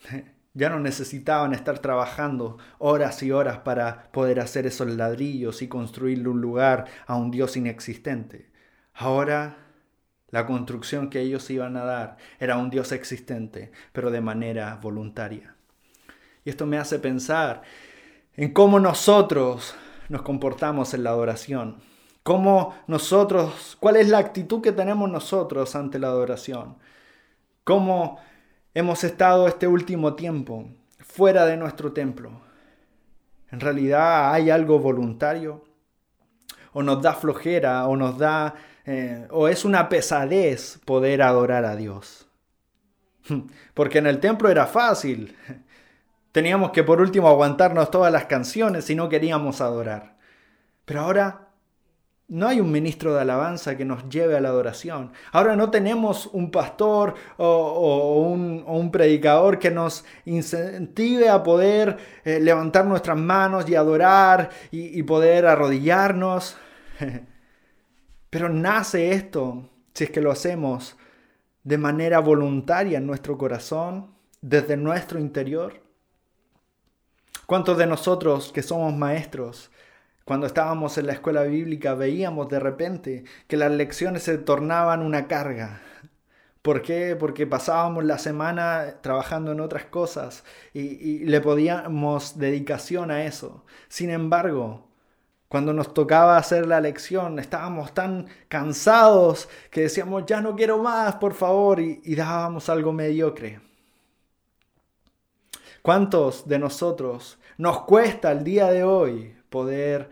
Ya 0.54 0.68
no 0.68 0.78
necesitaban 0.78 1.54
estar 1.54 1.78
trabajando 1.78 2.58
horas 2.78 3.22
y 3.22 3.32
horas 3.32 3.60
para 3.60 4.12
poder 4.12 4.38
hacer 4.38 4.66
esos 4.66 4.86
ladrillos 4.86 5.62
y 5.62 5.68
construirle 5.68 6.28
un 6.28 6.42
lugar 6.42 6.84
a 7.06 7.16
un 7.16 7.30
Dios 7.30 7.56
inexistente. 7.56 8.50
Ahora 8.92 9.56
la 10.28 10.44
construcción 10.44 11.08
que 11.08 11.20
ellos 11.20 11.48
iban 11.48 11.78
a 11.78 11.84
dar 11.84 12.18
era 12.38 12.58
un 12.58 12.68
Dios 12.68 12.92
existente, 12.92 13.72
pero 13.94 14.10
de 14.10 14.20
manera 14.20 14.78
voluntaria. 14.82 15.56
Y 16.44 16.50
esto 16.50 16.66
me 16.66 16.76
hace 16.76 16.98
pensar 16.98 17.62
en 18.36 18.52
cómo 18.52 18.78
nosotros 18.78 19.74
nos 20.10 20.20
comportamos 20.20 20.92
en 20.92 21.04
la 21.04 21.10
adoración. 21.10 21.80
Cómo 22.22 22.74
nosotros, 22.86 23.76
cuál 23.80 23.96
es 23.96 24.08
la 24.08 24.18
actitud 24.18 24.62
que 24.62 24.72
tenemos 24.72 25.10
nosotros 25.10 25.74
ante 25.74 25.98
la 25.98 26.08
adoración. 26.08 26.76
Cómo 27.64 28.18
hemos 28.74 29.02
estado 29.02 29.48
este 29.48 29.66
último 29.66 30.14
tiempo 30.14 30.68
fuera 31.00 31.46
de 31.46 31.56
nuestro 31.56 31.92
templo? 31.92 32.30
¿En 33.50 33.60
realidad 33.60 34.32
hay 34.32 34.50
algo 34.50 34.78
voluntario? 34.78 35.64
¿O 36.72 36.82
nos 36.82 37.02
da 37.02 37.12
flojera? 37.12 37.86
¿O 37.86 37.96
nos 37.96 38.16
da... 38.18 38.54
Eh, 38.86 39.26
o 39.30 39.48
es 39.48 39.64
una 39.64 39.88
pesadez 39.88 40.80
poder 40.84 41.22
adorar 41.22 41.64
a 41.64 41.76
Dios? 41.76 42.28
Porque 43.74 43.98
en 43.98 44.06
el 44.06 44.20
templo 44.20 44.48
era 44.48 44.66
fácil. 44.66 45.36
Teníamos 46.30 46.70
que 46.70 46.82
por 46.82 47.00
último 47.00 47.28
aguantarnos 47.28 47.90
todas 47.90 48.12
las 48.12 48.24
canciones 48.24 48.84
si 48.84 48.94
no 48.94 49.08
queríamos 49.08 49.60
adorar. 49.60 50.16
Pero 50.84 51.02
ahora 51.02 51.51
no 52.32 52.48
hay 52.48 52.60
un 52.60 52.72
ministro 52.72 53.12
de 53.12 53.20
alabanza 53.20 53.76
que 53.76 53.84
nos 53.84 54.08
lleve 54.08 54.34
a 54.34 54.40
la 54.40 54.48
adoración. 54.48 55.12
Ahora 55.32 55.54
no 55.54 55.70
tenemos 55.70 56.30
un 56.32 56.50
pastor 56.50 57.14
o, 57.36 58.26
un, 58.26 58.90
predicador 58.90 59.58
que 59.58 59.70
nos 59.70 60.06
incentive 60.24 61.28
a 61.28 61.42
poder 61.42 61.98
eh, 62.24 62.40
levantar 62.40 62.86
nuestras 62.86 63.18
manos 63.18 63.68
y 63.68 63.74
adorar 63.74 64.48
y, 64.70 64.98
y 64.98 65.02
poder 65.02 65.44
arrodillarnos. 65.44 66.56
Pero 68.30 68.48
nace 68.48 69.12
esto 69.12 69.68
si 69.92 70.04
es 70.04 70.10
que 70.10 70.22
lo 70.22 70.30
hacemos 70.30 70.96
de 71.64 71.76
manera 71.76 72.18
voluntaria 72.20 72.96
en 72.96 73.06
nuestro 73.06 73.36
corazón, 73.36 74.14
desde 74.40 74.78
nuestro 74.78 75.20
interior. 75.20 75.82
¿Cuántos 77.44 77.76
de 77.76 77.86
nosotros 77.86 78.52
que 78.52 78.62
somos 78.62 78.96
maestros 78.96 79.70
cuando 80.24 80.46
estábamos 80.46 80.98
en 80.98 81.06
la 81.06 81.14
escuela 81.14 81.42
bíblica 81.42 81.94
veíamos 81.94 82.48
de 82.48 82.60
repente 82.60 83.24
que 83.48 83.56
las 83.56 83.72
lecciones 83.72 84.22
se 84.22 84.38
tornaban 84.38 85.02
una 85.02 85.26
carga. 85.26 85.82
¿Por 86.62 86.82
qué? 86.82 87.16
Porque 87.16 87.46
pasábamos 87.46 88.04
la 88.04 88.18
semana 88.18 88.98
trabajando 89.02 89.50
en 89.52 89.60
otras 89.60 89.86
cosas 89.86 90.44
y, 90.72 91.24
le 91.24 91.40
podíamos 91.40 92.38
dedicación 92.38 93.10
a 93.10 93.24
eso. 93.24 93.64
Sin 93.88 94.10
embargo, 94.10 94.88
cuando 95.48 95.72
nos 95.72 95.92
tocaba 95.92 96.36
hacer 96.38 96.66
la 96.66 96.80
lección, 96.80 97.38
estábamos 97.40 97.92
tan 97.94 98.28
cansados 98.48 99.48
que 99.70 99.82
decíamos, 99.82 100.24
ya 100.26 100.40
no 100.40 100.54
quiero 100.56 100.78
más, 100.78 101.16
por 101.16 101.34
favor, 101.34 101.80
y, 101.80 102.00
y 102.04 102.14
dábamos 102.14 102.68
algo 102.68 102.92
mediocre. 102.92 103.60
¿Cuántos 105.82 106.46
de 106.46 106.60
nosotros 106.60 107.38
nos 107.58 107.82
cuesta 107.82 108.30
el 108.30 108.44
día 108.44 108.70
de 108.70 108.84
hoy 108.84 109.34
poder 109.52 110.10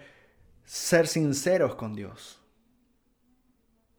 ser 0.65 1.09
sinceros 1.09 1.75
con 1.75 1.95
Dios. 1.95 2.41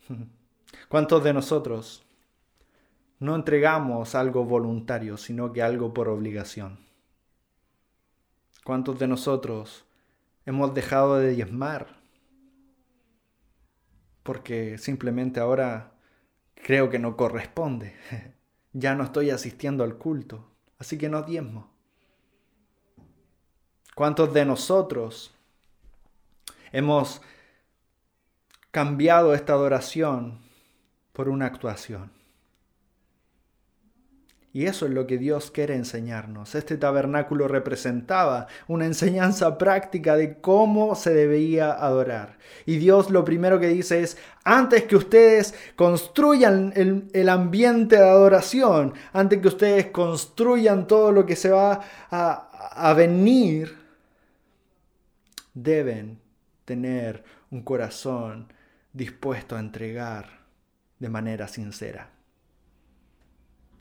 ¿Cuántos 0.87 1.21
de 1.25 1.33
nosotros 1.33 2.05
no 3.19 3.35
entregamos 3.35 4.15
algo 4.15 4.45
voluntario, 4.45 5.17
sino 5.17 5.51
que 5.51 5.61
algo 5.61 5.93
por 5.93 6.07
obligación? 6.07 6.79
¿Cuántos 8.63 8.99
de 8.99 9.07
nosotros 9.07 9.83
hemos 10.45 10.73
dejado 10.73 11.17
de 11.17 11.31
diezmar? 11.31 11.99
Porque 14.23 14.77
simplemente 14.77 15.39
ahora 15.39 15.91
creo 16.55 16.89
que 16.89 16.99
no 16.99 17.17
corresponde. 17.17 17.95
Ya 18.73 18.95
no 18.95 19.03
estoy 19.03 19.31
asistiendo 19.31 19.83
al 19.83 19.97
culto, 19.97 20.49
así 20.77 20.97
que 20.97 21.09
no 21.09 21.23
diezmo. 21.23 21.70
¿Cuántos 24.01 24.33
de 24.33 24.45
nosotros 24.45 25.31
hemos 26.71 27.21
cambiado 28.71 29.35
esta 29.35 29.53
adoración 29.53 30.39
por 31.13 31.29
una 31.29 31.45
actuación. 31.45 32.09
Y 34.53 34.65
eso 34.65 34.85
es 34.85 34.91
lo 34.91 35.05
que 35.05 35.19
Dios 35.19 35.51
quiere 35.51 35.75
enseñarnos. 35.75 36.55
Este 36.55 36.77
tabernáculo 36.77 37.47
representaba 37.47 38.47
una 38.67 38.85
enseñanza 38.85 39.57
práctica 39.59 40.15
de 40.15 40.41
cómo 40.41 40.95
se 40.95 41.13
debía 41.13 41.71
adorar. 41.71 42.39
Y 42.65 42.77
Dios 42.77 43.11
lo 43.11 43.23
primero 43.23 43.59
que 43.59 43.67
dice 43.67 44.01
es, 44.01 44.17
antes 44.43 44.85
que 44.85 44.95
ustedes 44.95 45.53
construyan 45.75 46.73
el, 46.75 47.29
ambiente 47.29 47.97
de 47.97 48.09
adoración, 48.09 48.95
antes 49.13 49.39
que 49.39 49.47
ustedes 49.47 49.85
construyan 49.91 50.87
todo 50.87 51.11
lo 51.11 51.23
que 51.25 51.35
se 51.35 51.51
va 51.51 51.79
a, 52.09 52.93
venir, 52.93 53.80
deben 55.53 56.19
tener 56.65 57.23
un 57.49 57.63
corazón 57.63 58.53
dispuesto 58.93 59.55
a 59.55 59.59
entregar 59.59 60.41
de 60.99 61.09
manera 61.09 61.47
sincera. 61.47 62.09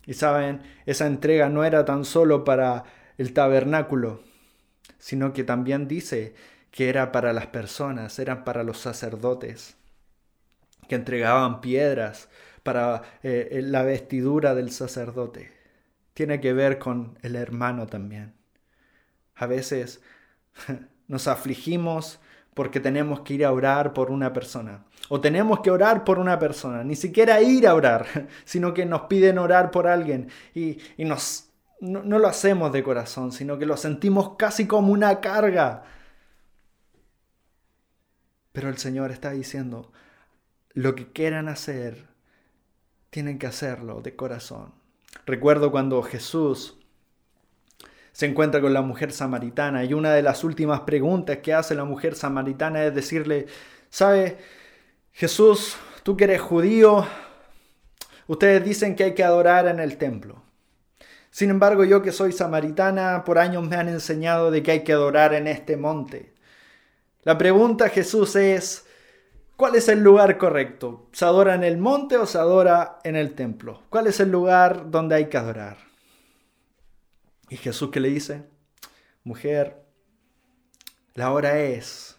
Y 0.07 0.15
saben, 0.15 0.63
esa 0.87 1.07
entrega 1.07 1.49
no 1.49 1.65
era 1.65 1.85
tan 1.85 2.05
solo 2.05 2.45
para 2.45 2.85
el 3.19 3.33
tabernáculo, 3.33 4.23
sino 4.99 5.33
que 5.33 5.45
también 5.45 5.87
dice 5.87 6.35
que 6.71 6.89
era 6.89 7.13
para 7.13 7.33
las 7.33 7.49
personas, 7.49 8.19
eran 8.19 8.45
para 8.45 8.65
los 8.65 8.79
sacerdotes, 8.79 9.77
que 10.89 10.95
entregaban 10.95 11.61
piedras 11.61 12.29
para 12.63 13.03
eh, 13.23 13.61
la 13.63 13.83
vestidura 13.83 14.55
del 14.55 14.71
sacerdote. 14.71 15.53
Tiene 16.15 16.41
que 16.41 16.53
ver 16.53 16.79
con 16.79 17.19
el 17.23 17.37
hermano 17.37 17.87
también. 17.87 18.35
A 19.35 19.47
veces 19.47 20.01
nos 21.11 21.27
afligimos 21.27 22.21
porque 22.55 22.79
tenemos 22.79 23.23
que 23.23 23.35
ir 23.35 23.45
a 23.45 23.53
orar 23.53 23.93
por 23.93 24.13
una 24.13 24.33
persona. 24.33 24.85
O 25.09 25.21
tenemos 25.21 25.59
que 25.59 25.73
orar 25.73 26.05
por 26.05 26.21
una 26.21 26.39
persona. 26.39 26.85
Ni 26.85 26.95
siquiera 26.95 27.43
ir 27.43 27.67
a 27.67 27.75
orar, 27.75 28.07
sino 28.45 28.73
que 28.73 28.87
nos 28.87 29.03
piden 29.03 29.39
orar 29.39 29.73
por 29.73 29.89
alguien. 29.89 30.29
Y, 30.55 30.79
nos, 30.99 31.49
no, 31.81 32.05
no 32.05 32.21
lo 32.21 32.29
hacemos 32.29 32.73
de 32.73 32.85
corazón, 32.85 33.33
sino 33.33 33.59
que 33.59 33.67
lo 33.67 33.77
sentimos 33.77 34.37
casi 34.37 34.69
como 34.69 34.93
una 34.93 35.21
carga. 35.21 35.83
Pero 38.53 38.69
el 38.69 38.79
Señor 38.79 39.11
está 39.11 39.33
diciendo, 39.33 39.91
lo 40.75 40.95
que 40.95 41.11
quieran 41.11 41.49
hacer, 41.49 42.07
tienen 43.11 43.41
que 43.41 43.49
hacerlo 43.49 44.01
de 44.01 44.15
corazón. 44.15 44.73
Recuerdo 45.27 45.73
cuando 45.73 46.03
Jesús 46.05 46.80
se 48.21 48.27
encuentra 48.27 48.61
con 48.61 48.75
la 48.75 48.83
mujer 48.83 49.13
samaritana 49.13 49.83
y 49.83 49.95
una 49.95 50.13
de 50.13 50.21
las 50.21 50.45
últimas 50.45 50.81
preguntas 50.81 51.39
que 51.39 51.55
hace 51.55 51.75
la 51.75 51.85
mujer 51.85 52.15
samaritana 52.15 52.85
es 52.85 52.95
decirle, 52.95 53.47
¿sabe 53.89 54.37
Jesús, 55.11 55.79
tú 56.03 56.19
que 56.19 56.25
eres 56.25 56.43
judío, 56.43 57.07
ustedes 58.27 58.63
dicen 58.63 58.95
que 58.95 59.05
hay 59.05 59.15
que 59.15 59.25
adorar 59.25 59.69
en 59.69 59.81
el 59.81 59.97
templo. 59.97 60.43
Sin 61.31 61.49
embargo, 61.49 61.83
yo 61.83 62.03
que 62.03 62.13
soy 62.13 62.33
samaritana, 62.33 63.25
por 63.25 63.39
años 63.39 63.67
me 63.67 63.77
han 63.77 63.89
enseñado 63.89 64.51
de 64.51 64.63
que 64.63 64.73
hay 64.73 64.85
que 64.85 64.93
adorar 64.93 65.33
en 65.33 65.47
este 65.47 65.79
monte. 65.79 66.35
La 67.23 67.39
pregunta 67.39 67.89
Jesús 67.89 68.37
es, 68.37 68.85
¿cuál 69.57 69.77
es 69.77 69.89
el 69.89 70.03
lugar 70.03 70.37
correcto? 70.37 71.09
¿Se 71.13 71.25
adora 71.25 71.55
en 71.55 71.65
el 71.65 71.79
monte 71.79 72.19
o 72.19 72.27
se 72.27 72.37
adora 72.37 72.99
en 73.03 73.17
el 73.17 73.35
templo? 73.35 73.85
¿Cuál 73.89 74.09
es 74.09 74.21
el 74.21 74.31
lugar 74.31 74.91
donde 74.91 75.15
hay 75.15 75.31
que 75.31 75.39
adorar? 75.39 75.90
Y 77.51 77.57
Jesús 77.57 77.91
que 77.91 78.01
le 78.01 78.09
dice, 78.09 78.45
mujer, 79.25 79.83
la 81.15 81.33
hora 81.33 81.59
es, 81.59 82.17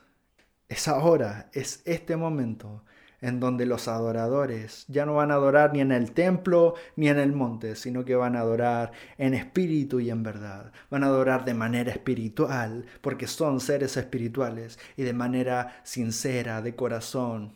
es 0.67 0.89
ahora, 0.89 1.49
es 1.53 1.81
este 1.85 2.17
momento 2.17 2.83
en 3.21 3.39
donde 3.39 3.65
los 3.65 3.87
adoradores 3.87 4.83
ya 4.89 5.05
no 5.05 5.13
van 5.13 5.31
a 5.31 5.35
adorar 5.35 5.71
ni 5.73 5.79
en 5.79 5.91
el 5.93 6.11
templo 6.11 6.73
ni 6.97 7.07
en 7.07 7.17
el 7.17 7.31
monte, 7.31 7.75
sino 7.75 8.03
que 8.03 8.15
van 8.15 8.35
a 8.35 8.41
adorar 8.41 8.91
en 9.17 9.33
espíritu 9.33 10.01
y 10.01 10.09
en 10.09 10.21
verdad. 10.21 10.73
Van 10.89 11.03
a 11.03 11.07
adorar 11.07 11.45
de 11.45 11.53
manera 11.53 11.91
espiritual, 11.91 12.85
porque 12.99 13.27
son 13.27 13.61
seres 13.61 13.95
espirituales, 13.95 14.79
y 14.97 15.03
de 15.03 15.13
manera 15.13 15.79
sincera, 15.83 16.61
de 16.61 16.75
corazón, 16.75 17.53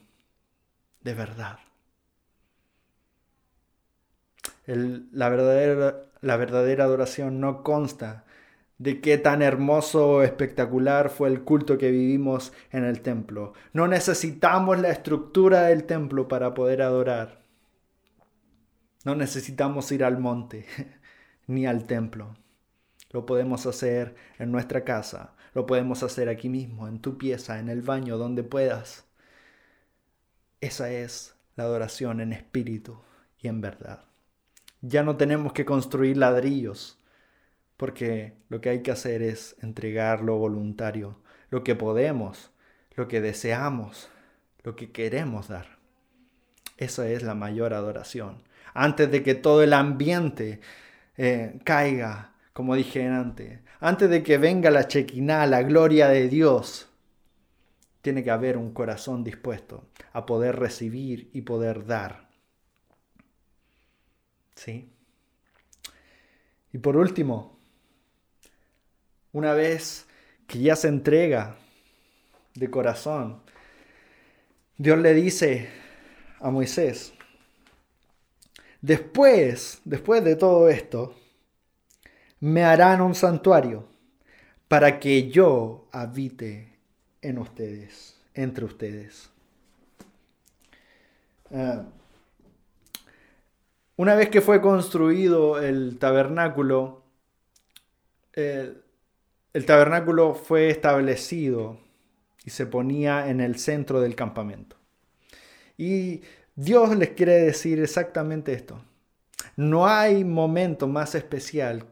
de 1.02 1.14
verdad. 1.14 1.60
la 4.68 5.30
verdadera 5.30 6.05
la 6.22 6.38
verdadera 6.38 6.86
adoración 6.86 7.40
no 7.40 7.64
consta 7.64 8.26
de 8.78 9.00
qué 9.00 9.18
tan 9.18 9.42
hermoso 9.42 10.10
o 10.10 10.22
espectacular 10.22 11.10
fue 11.10 11.30
el 11.30 11.44
culto 11.44 11.78
que 11.78 11.92
vivimos 11.92 12.52
en 12.72 12.84
el 12.84 13.02
templo. 13.02 13.54
No 13.74 13.88
necesitamos 13.88 14.80
la 14.80 14.90
estructura 14.90 15.64
del 15.64 15.86
templo 15.86 16.28
para 16.28 16.54
poder 16.54 16.82
adorar. 16.82 17.42
No 19.06 19.16
necesitamos 19.16 19.92
ir 19.92 20.04
al 20.04 20.20
monte 20.20 20.66
ni 21.48 21.66
al 21.66 21.86
templo. 21.86 22.36
Lo 23.12 23.26
podemos 23.26 23.66
hacer 23.66 24.16
en 24.40 24.52
nuestra 24.52 24.84
casa, 24.84 25.36
lo 25.54 25.66
podemos 25.66 26.04
hacer 26.04 26.28
aquí 26.28 26.50
mismo, 26.50 26.88
en 26.88 27.00
tu 27.00 27.18
pieza, 27.18 27.60
en 27.60 27.70
el 27.70 27.82
baño, 27.82 28.18
donde 28.18 28.44
puedas. 28.44 29.06
Esa 30.60 30.92
es 30.92 31.36
la 31.56 31.64
adoración 31.64 32.20
en 32.20 32.34
espíritu 32.34 33.00
y 33.40 33.48
en 33.48 33.62
verdad. 33.62 34.04
Ya 34.88 35.02
no 35.02 35.18
tenemos 35.18 35.52
que 35.52 35.66
construir 35.66 36.16
ladrillos, 36.16 37.00
porque 37.76 38.36
lo 38.50 38.62
que 38.62 38.70
hay 38.70 38.84
que 38.84 38.92
hacer 38.92 39.24
es 39.24 39.56
entregar 39.64 40.22
lo 40.22 40.38
voluntario, 40.38 41.18
lo 41.50 41.64
que 41.64 41.74
podemos, 41.74 42.52
lo 42.96 43.08
que 43.08 43.20
deseamos, 43.20 44.10
lo 44.64 44.76
que 44.76 44.92
queremos 44.92 45.48
dar. 45.48 45.80
Esa 46.78 47.10
es 47.10 47.24
la 47.24 47.34
mayor 47.34 47.74
adoración. 47.74 48.44
Antes 48.76 49.10
de 49.10 49.24
que 49.24 49.34
todo 49.34 49.64
el 49.64 49.74
ambiente 49.74 50.60
eh, 51.18 51.60
caiga, 51.64 52.34
como 52.54 52.76
dije 52.76 53.08
antes, 53.08 53.62
antes 53.80 54.08
de 54.08 54.22
que 54.22 54.38
venga 54.38 54.70
la 54.70 54.88
chequiná, 54.88 55.48
la 55.48 55.64
gloria 55.64 56.10
de 56.10 56.30
Dios, 56.30 56.90
tiene 58.04 58.24
que 58.24 58.30
haber 58.30 58.56
un 58.56 58.72
corazón 58.72 59.24
dispuesto 59.24 59.90
a 60.14 60.28
poder 60.28 60.58
recibir 60.58 61.32
y 61.34 61.42
poder 61.42 61.88
dar. 61.88 62.25
¿Sí? 64.56 64.90
Y 66.74 66.78
por 66.78 66.98
último, 66.98 67.58
una 69.32 69.54
vez 69.54 70.06
que 70.48 70.60
ya 70.60 70.76
se 70.76 70.88
entrega 70.88 71.58
de 72.54 72.70
corazón, 72.70 73.42
Dios 74.78 74.98
le 75.00 75.14
dice 75.14 75.70
a 76.40 76.50
Moisés, 76.52 77.14
después, 78.82 79.82
después 79.86 80.24
de 80.24 80.36
todo 80.36 80.70
esto, 80.70 81.16
me 82.40 82.64
harán 82.64 83.02
un 83.02 83.16
santuario 83.16 83.88
para 84.68 85.00
que 85.00 85.30
yo 85.30 85.88
habite 85.92 86.78
en 87.22 87.38
ustedes, 87.38 88.20
entre 88.34 88.66
ustedes. 88.66 89.30
Ah, 91.54 91.86
una 93.98 94.16
vez 94.16 94.30
que 94.30 94.42
fue 94.42 94.62
construido 94.62 95.62
el 95.62 95.98
tabernáculo, 96.00 97.04
el, 98.34 98.84
tabernáculo 99.66 100.34
fue 100.34 100.70
establecido 100.70 101.78
y 102.44 102.50
se 102.50 102.66
ponía 102.66 103.30
en 103.30 103.40
el 103.40 103.58
centro 103.58 104.02
del 104.02 104.16
campamento. 104.16 104.76
Y 105.78 106.22
Dios 106.56 106.96
les 106.98 107.12
quiere 107.12 107.34
decir 107.34 107.80
exactamente 107.80 108.54
esto. 108.54 108.82
No 109.56 109.88
hay 109.88 110.26
momento 110.26 110.88
más 110.88 111.16
especial 111.16 111.86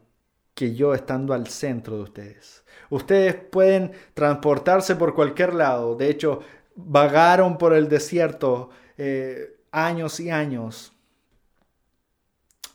que 0.53 0.75
yo 0.75 0.93
estando 0.93 1.33
al 1.33 1.47
centro 1.47 1.95
de 1.95 2.03
ustedes. 2.03 2.63
Ustedes 2.89 3.35
pueden 3.35 3.93
transportarse 4.13 4.95
por 4.95 5.15
cualquier 5.15 5.53
lado. 5.53 5.95
De 5.95 6.09
hecho, 6.09 6.41
vagaron 6.75 7.57
por 7.57 7.73
el 7.73 7.87
desierto 7.87 8.69
eh, 8.97 9.57
años 9.71 10.19
y 10.19 10.29
años 10.29 10.92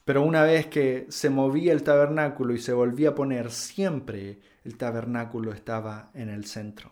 pero 0.09 0.23
una 0.23 0.43
vez 0.43 0.69
que 0.69 1.05
se 1.11 1.29
movía 1.29 1.71
el 1.71 1.83
tabernáculo 1.83 2.55
y 2.55 2.59
se 2.59 2.73
volvía 2.73 3.11
a 3.11 3.15
poner, 3.15 3.51
siempre 3.51 4.39
el 4.65 4.79
tabernáculo 4.79 5.53
estaba 5.53 6.09
en 6.15 6.31
el 6.31 6.47
centro 6.47 6.91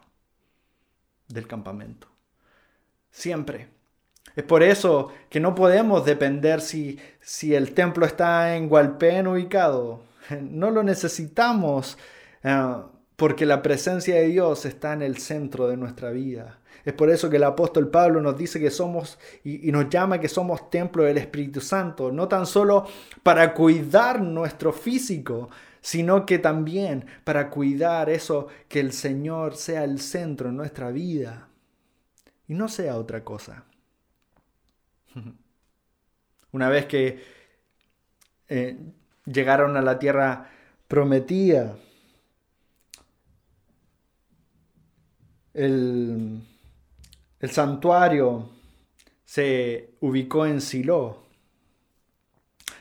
del 1.27 1.47
campamento. 1.47 2.09
Siempre. 3.11 3.69
Es 4.35 4.45
por 4.45 4.63
eso 4.63 5.15
que 5.31 5.41
no 5.41 5.55
podemos 5.55 6.05
depender 6.05 6.61
si, 6.61 6.99
si 7.23 7.55
el 7.55 7.73
templo 7.73 8.05
está 8.05 8.55
en 8.55 8.71
Hualpén 8.71 9.27
ubicado. 9.29 10.03
No 10.43 10.71
lo 10.71 10.83
necesitamos 10.83 11.97
eh, 12.43 12.75
porque 13.17 13.47
la 13.47 13.63
presencia 13.63 14.17
de 14.17 14.27
Dios 14.27 14.67
está 14.67 14.93
en 14.93 15.01
el 15.01 15.17
centro 15.17 15.69
de 15.69 15.79
nuestra 15.79 16.11
vida. 16.11 16.59
Es 16.87 16.95
por 16.95 17.11
eso 17.11 17.29
que 17.29 17.37
el 17.37 17.43
apóstol 17.43 17.91
Pablo 17.91 18.21
nos 18.21 18.39
dice 18.39 18.61
que 18.61 18.71
somos 18.71 19.19
y, 19.43 19.73
nos 19.73 19.91
llama 19.91 20.21
que 20.21 20.29
somos 20.29 20.71
templo 20.71 21.03
del 21.03 21.19
Espíritu 21.19 21.61
Santo, 21.61 22.13
no 22.13 22.29
tan 22.29 22.47
solo 22.47 22.87
para 23.25 23.55
cuidar 23.55 24.23
nuestro 24.23 24.73
físico, 24.73 25.51
sino 25.81 26.25
que 26.25 26.39
también 26.39 27.05
para 27.25 27.51
cuidar 27.51 28.09
eso, 28.09 28.47
que 28.69 28.79
el 28.79 28.93
Señor 28.93 29.57
sea 29.57 29.83
el 29.83 29.99
centro 29.99 30.49
en 30.51 30.57
nuestra 30.57 30.93
vida. 30.93 31.49
y 32.47 32.55
no 32.55 32.69
sea 32.69 32.97
otra 32.97 33.25
cosa. 33.25 33.65
Una 36.53 36.69
vez 36.69 36.87
que 36.87 37.21
eh, 38.49 38.79
llegaron 39.25 39.77
a 39.77 39.83
la 39.83 39.99
tierra 39.99 40.49
prometida, 40.87 41.77
el, 45.53 46.43
el 47.41 47.51
santuario 47.51 48.51
se 49.25 49.95
ubicó 50.01 50.47
en 50.47 50.61
Silo. 50.61 51.25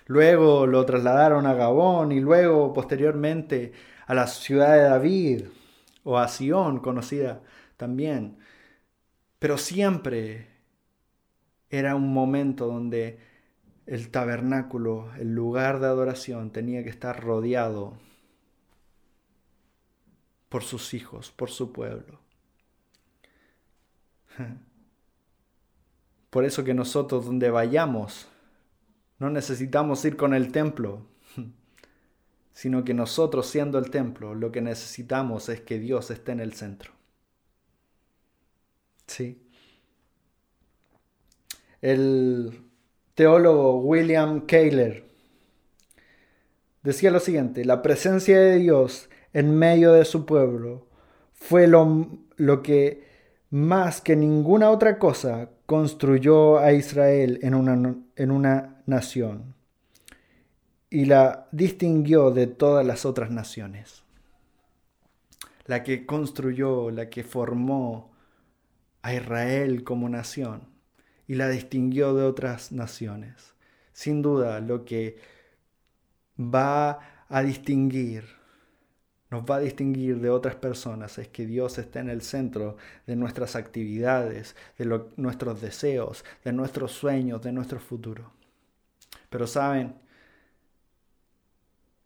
Luego 0.06 0.68
lo 0.68 0.86
trasladaron 0.86 1.46
a 1.48 1.54
Gabón 1.54 2.12
y 2.12 2.20
luego 2.20 2.72
posteriormente 2.74 3.74
a 4.06 4.14
la 4.14 4.28
ciudad 4.28 4.74
de 4.74 4.84
David 4.84 5.46
o 6.04 6.18
a 6.18 6.28
Sion, 6.28 6.80
conocida 6.80 7.42
también. 7.76 8.38
Pero 9.40 9.58
siempre 9.58 10.48
era 11.70 11.96
un 11.96 12.14
momento 12.14 12.68
donde 12.68 13.20
el 13.88 14.10
tabernáculo, 14.10 15.12
el 15.20 15.34
lugar 15.34 15.80
de 15.80 15.88
adoración, 15.88 16.52
tenía 16.52 16.84
que 16.84 16.90
estar 16.90 17.24
rodeado 17.24 17.98
por 20.50 20.64
sus 20.64 20.94
hijos, 20.94 21.32
por 21.32 21.50
su 21.50 21.72
pueblo. 21.72 22.25
Por 26.30 26.46
eso 26.46 26.64
que 26.64 26.74
nosotros 26.74 27.26
donde 27.26 27.50
vayamos, 27.50 28.28
no 29.20 29.30
necesitamos 29.30 30.04
ir 30.06 30.18
con 30.18 30.34
el 30.34 30.52
templo, 30.52 31.06
sino 32.54 32.84
que 32.84 32.94
nosotros 32.94 33.48
siendo 33.48 33.80
el 33.80 33.90
templo, 33.90 34.36
lo 34.36 34.52
que 34.52 34.62
necesitamos 34.62 35.50
es 35.50 35.62
que 35.62 35.80
Dios 35.80 36.12
esté 36.12 36.34
en 36.34 36.40
el 36.42 36.54
centro. 36.54 36.92
Sí. 39.08 39.42
El 41.82 42.62
teólogo 43.14 43.80
William 43.80 44.46
Kayler 44.46 45.06
decía 46.84 47.12
lo 47.12 47.20
siguiente, 47.20 47.64
la 47.64 47.82
presencia 47.82 48.40
de 48.40 48.58
Dios 48.58 49.10
en 49.34 49.58
medio 49.58 49.94
de 49.94 50.06
su 50.06 50.26
pueblo 50.26 50.88
fue 51.34 51.68
lo, 51.68 52.10
lo 52.38 52.62
que 52.64 53.05
más 53.56 54.02
que 54.02 54.18
ninguna 54.18 54.70
otra 54.70 55.00
cosa 55.00 55.50
construyó 55.66 56.60
a 56.60 56.74
Israel 56.74 57.40
en 57.42 57.56
una, 57.56 57.96
en 58.18 58.32
una 58.32 58.82
nación 58.86 59.56
y 60.90 61.06
la 61.06 61.48
distinguió 61.54 62.32
de 62.32 62.48
todas 62.48 62.86
las 62.86 63.06
otras 63.06 63.32
naciones. 63.32 64.04
La 65.68 65.84
que 65.84 66.06
construyó, 66.06 66.92
la 66.92 67.10
que 67.10 67.24
formó 67.24 68.12
a 69.02 69.14
Israel 69.14 69.86
como 69.86 70.10
nación 70.10 70.64
y 71.26 71.36
la 71.36 71.48
distinguió 71.48 72.14
de 72.14 72.24
otras 72.26 72.74
naciones. 72.74 73.54
Sin 73.94 74.22
duda, 74.22 74.60
lo 74.60 74.84
que 74.84 75.18
va 76.38 77.00
a 77.30 77.42
distinguir 77.42 78.26
nos 79.32 79.44
va 79.44 79.56
a 79.56 79.60
distinguir 79.60 80.20
de 80.20 80.30
otras 80.30 80.56
personas 80.56 81.18
es 81.18 81.28
que 81.30 81.46
Dios 81.46 81.78
está 81.78 82.00
en 82.00 82.10
el 82.10 82.22
centro 82.22 82.78
de 83.08 83.16
nuestras 83.16 83.56
actividades, 83.56 84.56
de 84.78 85.02
nuestros 85.18 85.62
deseos, 85.62 86.24
de 86.44 86.54
nuestros 86.54 86.92
sueños, 86.92 87.42
de 87.42 87.52
nuestro 87.52 87.80
futuro. 87.80 88.32
Pero 89.30 89.48
saben, 89.48 89.96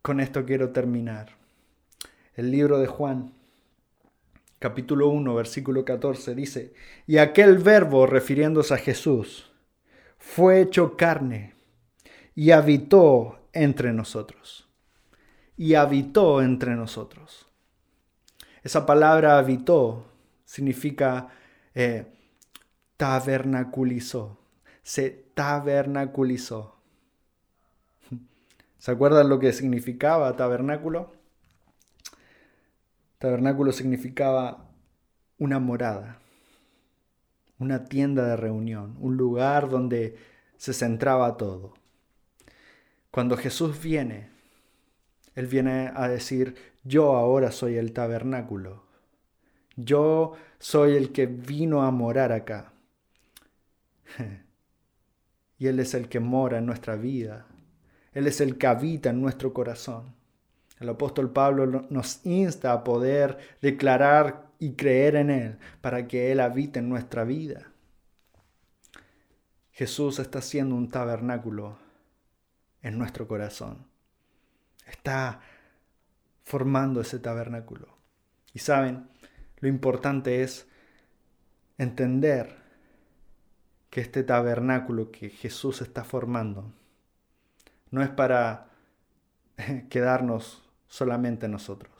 con 0.00 0.20
esto 0.20 0.44
quiero 0.46 0.70
terminar. 0.70 1.36
El 2.34 2.50
libro 2.50 2.78
de 2.78 2.86
Juan, 2.86 3.34
capítulo 4.58 5.08
1, 5.08 5.34
versículo 5.34 5.84
14, 5.84 6.34
dice, 6.34 6.72
y 7.06 7.18
aquel 7.18 7.58
verbo, 7.58 8.06
refiriéndose 8.06 8.72
a 8.72 8.78
Jesús, 8.78 9.52
fue 10.18 10.62
hecho 10.62 10.96
carne 10.96 11.54
y 12.34 12.52
habitó 12.52 13.40
entre 13.52 13.92
nosotros 13.92 14.69
y 15.60 15.74
habitó 15.74 16.40
entre 16.40 16.74
nosotros. 16.74 17.46
Esa 18.62 18.86
palabra 18.86 19.36
habitó 19.36 20.06
significa 20.46 21.28
eh, 21.74 22.06
tabernaculizó, 22.96 24.38
se 24.82 25.10
tabernaculizó. 25.34 26.76
¿Se 28.78 28.90
acuerdan 28.90 29.28
lo 29.28 29.38
que 29.38 29.52
significaba 29.52 30.34
tabernáculo? 30.34 31.12
Tabernáculo 33.18 33.72
significaba 33.72 34.66
una 35.36 35.58
morada, 35.58 36.20
una 37.58 37.84
tienda 37.84 38.24
de 38.28 38.36
reunión, 38.36 38.96
un 38.98 39.18
lugar 39.18 39.68
donde 39.68 40.16
se 40.56 40.72
centraba 40.72 41.36
todo. 41.36 41.74
Cuando 43.10 43.36
Jesús 43.36 43.82
viene, 43.82 44.39
él 45.40 45.46
viene 45.46 45.90
a 45.94 46.06
decir, 46.06 46.54
yo 46.84 47.16
ahora 47.16 47.50
soy 47.50 47.78
el 47.78 47.94
tabernáculo. 47.94 48.84
Yo 49.74 50.34
soy 50.58 50.94
el 50.96 51.12
que 51.12 51.24
vino 51.24 51.82
a 51.82 51.90
morar 51.90 52.30
acá. 52.32 52.72
Y 55.58 55.66
Él 55.66 55.78
es 55.78 55.92
el 55.92 56.08
que 56.08 56.20
mora 56.20 56.56
en 56.56 56.64
nuestra 56.64 56.96
vida. 56.96 57.44
Él 58.14 58.26
es 58.26 58.40
el 58.40 58.56
que 58.56 58.66
habita 58.66 59.10
en 59.10 59.20
nuestro 59.20 59.52
corazón. 59.52 60.14
El 60.78 60.88
apóstol 60.88 61.34
Pablo 61.34 61.86
nos 61.90 62.24
insta 62.24 62.72
a 62.72 62.82
poder 62.82 63.36
declarar 63.60 64.48
y 64.58 64.72
creer 64.72 65.16
en 65.16 65.28
Él 65.28 65.58
para 65.82 66.08
que 66.08 66.32
Él 66.32 66.40
habite 66.40 66.78
en 66.78 66.88
nuestra 66.88 67.24
vida. 67.24 67.70
Jesús 69.70 70.18
está 70.18 70.38
haciendo 70.38 70.76
un 70.76 70.88
tabernáculo 70.88 71.76
en 72.80 72.96
nuestro 72.96 73.28
corazón 73.28 73.89
está 74.90 75.40
formando 76.44 77.00
ese 77.00 77.18
tabernáculo. 77.18 77.96
Y 78.52 78.58
saben, 78.58 79.08
lo 79.58 79.68
importante 79.68 80.42
es 80.42 80.68
entender 81.78 82.56
que 83.88 84.00
este 84.00 84.22
tabernáculo 84.22 85.10
que 85.10 85.30
Jesús 85.30 85.82
está 85.82 86.04
formando 86.04 86.72
no 87.90 88.02
es 88.02 88.10
para 88.10 88.70
quedarnos 89.88 90.62
solamente 90.88 91.48
nosotros, 91.48 91.92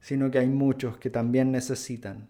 sino 0.00 0.30
que 0.30 0.38
hay 0.38 0.48
muchos 0.48 0.98
que 0.98 1.10
también 1.10 1.52
necesitan 1.52 2.28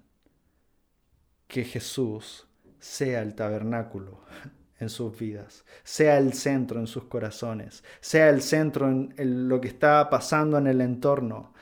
que 1.48 1.64
Jesús 1.64 2.46
sea 2.78 3.22
el 3.22 3.34
tabernáculo 3.34 4.20
en 4.84 4.90
sus 4.90 5.18
vidas, 5.18 5.64
sea 5.82 6.18
el 6.18 6.32
centro 6.32 6.78
en 6.78 6.86
sus 6.86 7.04
corazones, 7.04 7.82
sea 8.00 8.28
el 8.28 8.40
centro 8.40 8.88
en, 8.88 9.48
lo 9.48 9.60
que 9.60 9.68
está 9.68 10.08
pasando 10.08 10.56
en 10.58 10.68
el 10.68 10.80
entorno. 10.80 11.52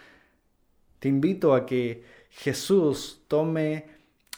Te 0.98 1.08
invito 1.08 1.54
a 1.54 1.64
que 1.64 2.04
Jesús 2.30 3.22
tome 3.28 3.86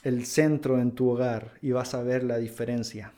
el 0.04 0.26
centro 0.26 0.80
en 0.80 0.92
tu 0.92 1.10
hogar 1.10 1.54
y 1.62 1.72
vas 1.72 1.94
a 1.94 2.02
ver 2.02 2.22
la 2.22 2.38
diferencia. 2.38 3.12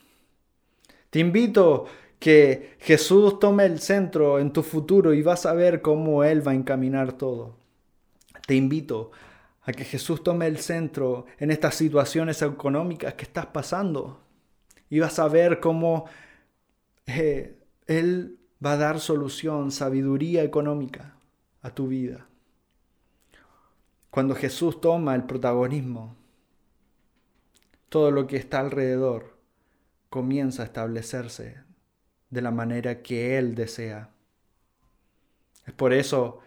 Te 1.10 1.18
invito 1.18 1.86
que 2.18 2.76
Jesús 2.80 3.38
tome 3.38 3.66
el 3.66 3.78
centro 3.80 4.38
en 4.38 4.52
tu 4.52 4.62
futuro 4.62 5.12
y 5.12 5.22
vas 5.22 5.44
a 5.46 5.52
ver 5.52 5.82
cómo 5.82 6.24
Él 6.24 6.46
va 6.46 6.52
a 6.52 6.56
encaminar 6.56 7.12
todo. 7.12 7.56
Te 8.46 8.54
invito 8.54 9.10
a 9.62 9.72
que 9.72 9.84
Jesús 9.84 10.22
tome 10.22 10.46
el 10.46 10.58
centro 10.58 11.26
en 11.38 11.50
estas 11.50 11.74
situaciones 11.74 12.40
económicas 12.40 13.14
que 13.14 13.24
estás 13.24 13.46
pasando 13.46 14.25
y 14.88 15.00
vas 15.00 15.18
a 15.18 15.28
ver 15.28 15.60
cómo 15.60 16.06
eh, 17.06 17.58
Él 17.86 18.38
va 18.64 18.72
a 18.72 18.76
dar 18.76 19.00
solución, 19.00 19.70
sabiduría 19.70 20.42
económica 20.42 21.16
a 21.62 21.70
tu 21.70 21.88
vida. 21.88 22.26
Cuando 24.10 24.34
Jesús 24.34 24.80
toma 24.80 25.14
el 25.14 25.24
protagonismo, 25.24 26.16
todo 27.88 28.10
lo 28.10 28.26
que 28.26 28.36
está 28.36 28.60
alrededor 28.60 29.36
comienza 30.08 30.62
a 30.62 30.66
establecerse 30.66 31.58
de 32.30 32.42
la 32.42 32.50
manera 32.50 33.02
que 33.02 33.38
Él 33.38 33.54
desea. 33.54 34.10
Es 35.66 35.74
por 35.74 35.92
eso 35.92 36.40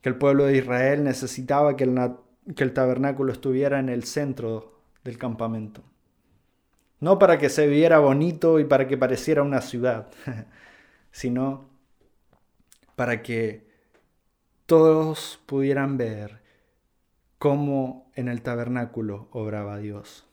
que 0.00 0.08
el 0.08 0.16
pueblo 0.16 0.44
de 0.44 0.58
Israel 0.58 1.02
necesitaba 1.02 1.76
que 1.76 1.84
el, 1.84 2.14
que 2.54 2.64
el 2.64 2.72
tabernáculo 2.72 3.32
estuviera 3.32 3.78
en 3.80 3.88
el 3.88 4.04
centro 4.04 4.80
del 5.02 5.18
campamento. 5.18 5.82
No 7.00 7.18
para 7.18 7.38
que 7.38 7.48
se 7.48 7.66
viera 7.66 7.98
bonito 7.98 8.58
y 8.58 8.64
para 8.64 8.86
que 8.88 8.96
pareciera 8.96 9.42
una 9.42 9.60
ciudad, 9.60 10.08
sino 11.10 11.68
para 12.96 13.22
que 13.22 13.66
todos 14.66 15.40
pudieran 15.46 15.96
ver 15.96 16.42
cómo 17.38 18.10
en 18.14 18.28
el 18.28 18.42
tabernáculo 18.42 19.28
obraba 19.32 19.78
Dios. 19.78 20.26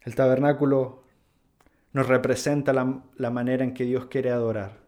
El 0.00 0.14
tabernáculo 0.14 1.04
nos 1.92 2.08
representa 2.08 2.72
la, 2.72 3.30
manera 3.30 3.64
en 3.64 3.72
que 3.72 3.84
Dios 3.84 4.06
quiere 4.06 4.30
adorar, 4.30 4.80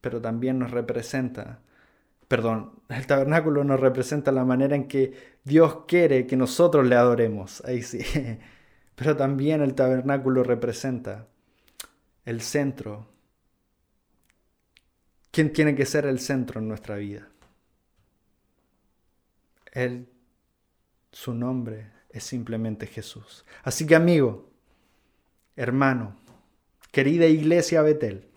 pero 0.00 0.20
también 0.20 0.58
nos 0.58 0.70
representa 0.70 1.60
perdón, 2.30 2.80
el 2.88 3.08
tabernáculo 3.08 3.64
nos 3.64 3.80
representa 3.80 4.30
la 4.30 4.44
manera 4.44 4.76
en 4.76 4.86
que 4.86 5.14
Dios 5.42 5.78
quiere 5.88 6.28
que 6.28 6.36
nosotros 6.36 6.86
le 6.86 6.94
adoremos. 6.94 7.60
Ahí 7.64 7.82
sí. 7.82 7.98
Pero 8.94 9.16
también 9.16 9.62
el 9.62 9.74
tabernáculo 9.74 10.44
representa 10.44 11.26
el 12.24 12.40
centro. 12.40 13.08
¿Quién 15.32 15.52
tiene 15.52 15.74
que 15.74 15.84
ser 15.84 16.06
el 16.06 16.20
centro 16.20 16.60
en 16.60 16.68
nuestra 16.68 16.94
vida? 16.94 17.28
Él, 19.72 20.08
su 21.10 21.34
nombre 21.34 21.90
es 22.10 22.22
simplemente 22.22 22.86
Jesús. 22.86 23.44
Así 23.64 23.88
que 23.88 23.96
amigo, 23.96 24.52
hermano, 25.56 26.16
querida 26.92 27.26
iglesia 27.26 27.82
Betel, 27.82 28.29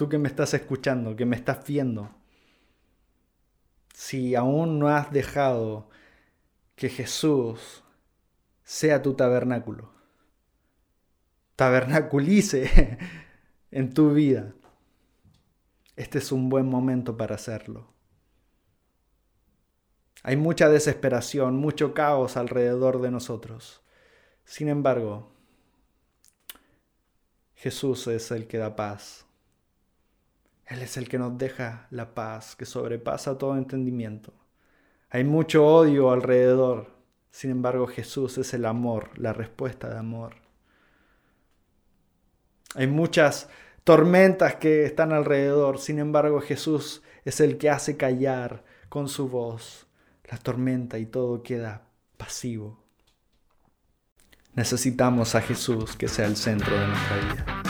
tú 0.00 0.08
que 0.08 0.16
me 0.16 0.28
estás 0.28 0.54
escuchando, 0.54 1.14
que 1.14 1.26
me 1.26 1.36
estás 1.36 1.62
viendo, 1.66 2.08
si 3.92 4.34
aún 4.34 4.78
no 4.78 4.88
has 4.88 5.12
dejado 5.12 5.90
que 6.74 6.88
Jesús 6.88 7.84
sea 8.64 9.02
tu 9.02 9.12
tabernáculo, 9.12 9.92
tabernaculice 11.54 12.96
en 13.70 13.92
tu 13.92 14.14
vida, 14.14 14.54
este 15.96 16.16
es 16.16 16.32
un 16.32 16.48
buen 16.48 16.66
momento 16.66 17.18
para 17.18 17.34
hacerlo. 17.34 17.92
Hay 20.22 20.36
mucha 20.36 20.70
desesperación, 20.70 21.56
mucho 21.56 21.92
caos 21.92 22.38
alrededor 22.38 23.02
de 23.02 23.10
nosotros. 23.10 23.82
Sin 24.46 24.68
embargo, 24.68 25.30
Jesús 27.54 28.06
es 28.06 28.30
el 28.30 28.46
que 28.46 28.56
da 28.56 28.74
paz. 28.74 29.26
Él 30.70 30.82
es 30.82 30.96
el 30.96 31.08
que 31.08 31.18
nos 31.18 31.36
deja 31.36 31.88
la 31.90 32.14
paz 32.14 32.54
que 32.54 32.64
sobrepasa 32.64 33.36
todo 33.36 33.56
entendimiento. 33.56 34.32
Hay 35.10 35.24
mucho 35.24 35.66
odio 35.66 36.12
alrededor. 36.12 36.92
Sin 37.32 37.50
embargo, 37.50 37.88
Jesús 37.88 38.38
es 38.38 38.54
el 38.54 38.64
amor, 38.64 39.10
la 39.18 39.32
respuesta 39.32 39.90
de 39.90 39.98
amor. 39.98 40.36
Hay 42.76 42.86
muchas 42.86 43.48
tormentas 43.82 44.54
que 44.56 44.84
están 44.84 45.12
alrededor. 45.12 45.80
Sin 45.80 45.98
embargo, 45.98 46.40
Jesús 46.40 47.02
es 47.24 47.40
el 47.40 47.58
que 47.58 47.68
hace 47.68 47.96
callar 47.96 48.64
con 48.88 49.08
su 49.08 49.28
voz 49.28 49.88
la 50.30 50.38
tormenta 50.38 50.98
y 50.98 51.06
todo 51.06 51.42
queda 51.42 51.88
pasivo. 52.16 52.84
Necesitamos 54.54 55.34
a 55.34 55.40
Jesús 55.40 55.96
que 55.96 56.06
sea 56.06 56.26
el 56.26 56.36
centro 56.36 56.78
de 56.78 56.86
nuestra 56.86 57.16
vida. 57.16 57.69